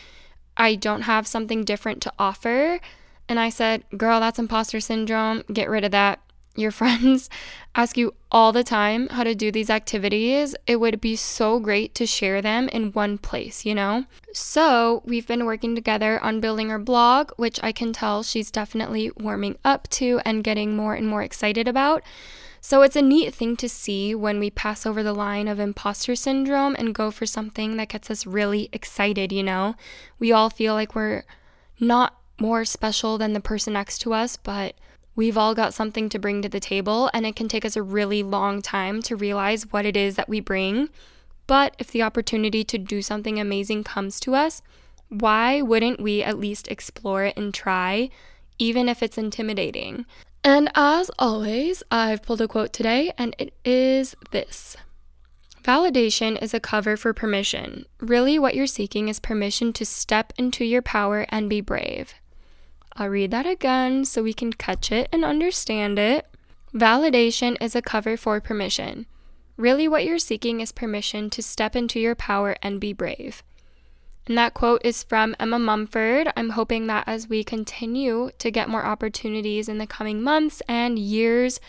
I 0.57 0.75
don't 0.75 1.03
have 1.03 1.27
something 1.27 1.65
different 1.65 2.03
to 2.03 2.13
offer. 2.19 2.81
And 3.29 3.41
I 3.41 3.49
said, 3.49 3.85
Girl, 3.97 4.21
that's 4.21 4.39
imposter 4.39 4.81
syndrome. 4.81 5.43
Get 5.53 5.69
rid 5.69 5.85
of 5.85 5.91
that. 5.93 6.21
Your 6.57 6.71
friends 6.71 7.29
ask 7.75 7.99
you 7.99 8.15
all 8.33 8.51
the 8.51 8.65
time 8.65 9.09
how 9.11 9.25
to 9.25 9.35
do 9.35 9.53
these 9.53 9.69
activities. 9.69 10.57
It 10.67 10.77
would 10.77 11.03
be 11.03 11.15
so 11.15 11.61
great 11.61 11.95
to 11.97 12.07
share 12.07 12.41
them 12.41 12.71
in 12.71 12.93
one 12.93 13.19
place, 13.19 13.67
you 13.67 13.75
know? 13.75 14.07
So, 14.33 15.03
we've 15.05 15.27
been 15.27 15.45
working 15.45 15.75
together 15.75 16.19
on 16.25 16.41
building 16.41 16.71
her 16.71 16.79
blog, 16.79 17.33
which 17.37 17.61
I 17.63 17.73
can 17.73 17.93
tell 17.93 18.23
she's 18.23 18.51
definitely 18.51 19.11
warming 19.19 19.59
up 19.67 19.87
to 19.91 20.21
and 20.25 20.43
getting 20.43 20.75
more 20.75 20.95
and 20.95 21.07
more 21.07 21.23
excited 21.23 21.69
about. 21.69 22.03
So 22.69 22.83
it's 22.83 22.97
a 22.97 23.01
neat 23.01 23.33
thing 23.33 23.57
to 23.59 23.69
see 23.69 24.13
when 24.13 24.41
we 24.41 24.51
pass 24.51 24.87
over 24.87 25.01
the 25.01 25.13
line 25.13 25.47
of 25.47 25.61
imposter 25.61 26.17
syndrome 26.17 26.75
and 26.77 26.93
go 26.93 27.13
for 27.13 27.25
something 27.25 27.77
that 27.77 27.91
gets 27.91 28.11
us 28.11 28.27
really 28.27 28.69
excited, 28.73 29.31
you 29.31 29.45
know? 29.45 29.77
We 30.19 30.33
all 30.33 30.51
feel 30.51 30.75
like 30.75 30.93
we're 30.93 31.23
not 31.79 32.19
more 32.41 32.65
special 32.65 33.19
than 33.19 33.35
the 33.35 33.41
person 33.41 33.75
next 33.75 33.99
to 33.99 34.15
us, 34.15 34.37
but 34.37 34.75
we've 35.15 35.39
all 35.39 35.55
got 35.55 35.75
something 35.75 36.09
to 36.09 36.19
bring 36.19 36.43
to 36.43 36.49
the 36.49 36.59
table, 36.59 37.09
and 37.15 37.25
it 37.25 37.37
can 37.37 37.47
take 37.47 37.65
us 37.65 37.77
a 37.77 37.85
really 37.85 38.25
long 38.25 38.63
time 38.63 39.01
to 39.03 39.15
realize 39.15 39.71
what 39.71 39.87
it 39.87 39.97
is 39.97 40.17
that 40.17 40.29
we 40.29 40.41
bring. 40.41 40.89
But 41.47 41.77
if 41.79 41.93
the 41.93 42.03
opportunity 42.03 42.65
to 42.65 42.79
do 42.79 43.01
something 43.01 43.39
amazing 43.39 43.85
comes 43.85 44.19
to 44.19 44.35
us, 44.35 44.61
why 45.09 45.63
wouldn't 45.63 46.01
we 46.01 46.25
at 46.25 46.41
least 46.41 46.67
explore 46.67 47.27
it 47.27 47.37
and 47.37 47.55
try, 47.55 48.11
even 48.59 48.89
if 48.89 49.05
it's 49.05 49.19
intimidating? 49.19 50.05
And 50.47 50.71
as 50.77 51.11
always, 51.19 51.83
I've 51.91 52.23
pulled 52.23 52.41
a 52.41 52.47
quote 52.47 52.73
today, 52.73 53.13
and 53.19 53.35
it 53.37 53.53
is 53.65 54.15
this 54.31 54.77
Validation 55.65 56.41
is 56.41 56.55
a 56.55 56.61
cover 56.61 56.97
for 56.97 57.13
permission. 57.13 57.85
Really, 57.99 58.39
what 58.39 58.55
you're 58.55 58.69
seeking 58.69 59.09
is 59.09 59.19
permission 59.19 59.73
to 59.73 59.85
step 59.85 60.33
into 60.39 60.65
your 60.65 60.83
power 60.83 61.27
and 61.31 61.51
be 61.51 61.61
brave. 61.61 62.15
I'll 62.93 63.09
read 63.09 63.33
that 63.33 63.45
again 63.45 64.05
so 64.05 64.23
we 64.23 64.33
can 64.33 64.53
catch 64.53 64.93
it 64.93 65.09
and 65.11 65.25
understand 65.25 65.99
it. 65.99 66.29
Validation 66.73 67.57
is 67.61 67.75
a 67.75 67.83
cover 67.83 68.17
for 68.17 68.41
permission. 68.41 69.07
Really, 69.57 69.89
what 69.89 70.05
you're 70.05 70.21
seeking 70.21 70.61
is 70.61 70.71
permission 70.71 71.29
to 71.31 71.43
step 71.43 71.75
into 71.75 71.99
your 71.99 72.15
power 72.15 72.55
and 72.63 72.81
be 72.81 72.93
brave. 72.93 73.43
And 74.27 74.37
that 74.37 74.55
quote 74.55 74.81
is 74.85 75.05
from 75.05 75.37
Emma 75.39 75.59
Mumford. 75.59 76.33
I'm 76.37 76.51
hoping 76.51 76.89
that 76.89 77.05
as 77.07 77.29
we 77.29 77.45
continue 77.45 78.31
to 78.39 78.51
get 78.51 78.69
more 78.69 78.85
opportunities 78.85 79.69
in 79.69 79.79
the 79.79 79.87
coming 79.87 80.21
months 80.21 80.63
and 80.69 80.99
years, 80.99 81.61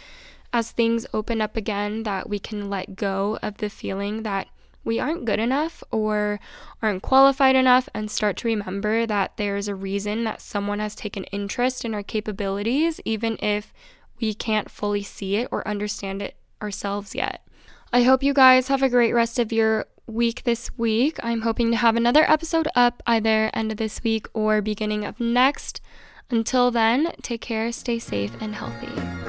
as 0.52 0.72
things 0.72 1.06
open 1.14 1.40
up 1.40 1.56
again, 1.56 2.04
that 2.04 2.30
we 2.30 2.40
can 2.40 2.70
let 2.70 2.96
go 2.96 3.38
of 3.44 3.58
the 3.58 3.70
feeling 3.70 4.24
that 4.24 4.48
we 4.84 5.00
aren't 5.00 5.26
good 5.26 5.40
enough 5.40 5.84
or 5.92 6.40
aren't 6.82 7.04
qualified 7.04 7.56
enough 7.56 7.90
and 7.94 8.10
start 8.10 8.38
to 8.38 8.48
remember 8.48 9.06
that 9.06 9.36
there's 9.36 9.68
a 9.68 9.76
reason 9.76 10.24
that 10.24 10.42
someone 10.42 10.80
has 10.80 10.96
taken 10.96 11.26
interest 11.26 11.84
in 11.84 11.94
our 11.94 12.02
capabilities, 12.02 13.00
even 13.04 13.38
if 13.40 13.74
we 14.20 14.34
can't 14.34 14.72
fully 14.72 15.04
see 15.04 15.36
it 15.36 15.50
or 15.52 15.68
understand 15.68 16.22
it 16.22 16.38
ourselves 16.62 17.14
yet. 17.14 17.46
I 17.92 18.04
hope 18.04 18.24
you 18.24 18.34
guys 18.34 18.70
have 18.70 18.82
a 18.82 18.90
great 18.90 19.14
rest 19.14 19.38
of 19.38 19.52
your 19.52 19.86
week 20.08 20.44
this 20.44 20.72
week. 20.78 21.20
I'm 21.22 21.42
hoping 21.42 21.70
to 21.72 21.78
have 21.78 21.96
another 21.96 22.24
episode 22.30 22.68
up 22.76 23.04
either 23.06 23.52
end 23.54 23.72
of 23.72 23.78
this 23.78 24.04
week 24.04 24.28
or 24.34 24.62
beginning 24.62 25.06
of 25.06 25.20
next. 25.20 25.82
Until 26.30 26.72
then, 26.72 27.14
take 27.22 27.42
care, 27.42 27.72
stay 27.72 28.00
safe, 28.00 28.34
and 28.42 28.56
healthy. 28.56 29.27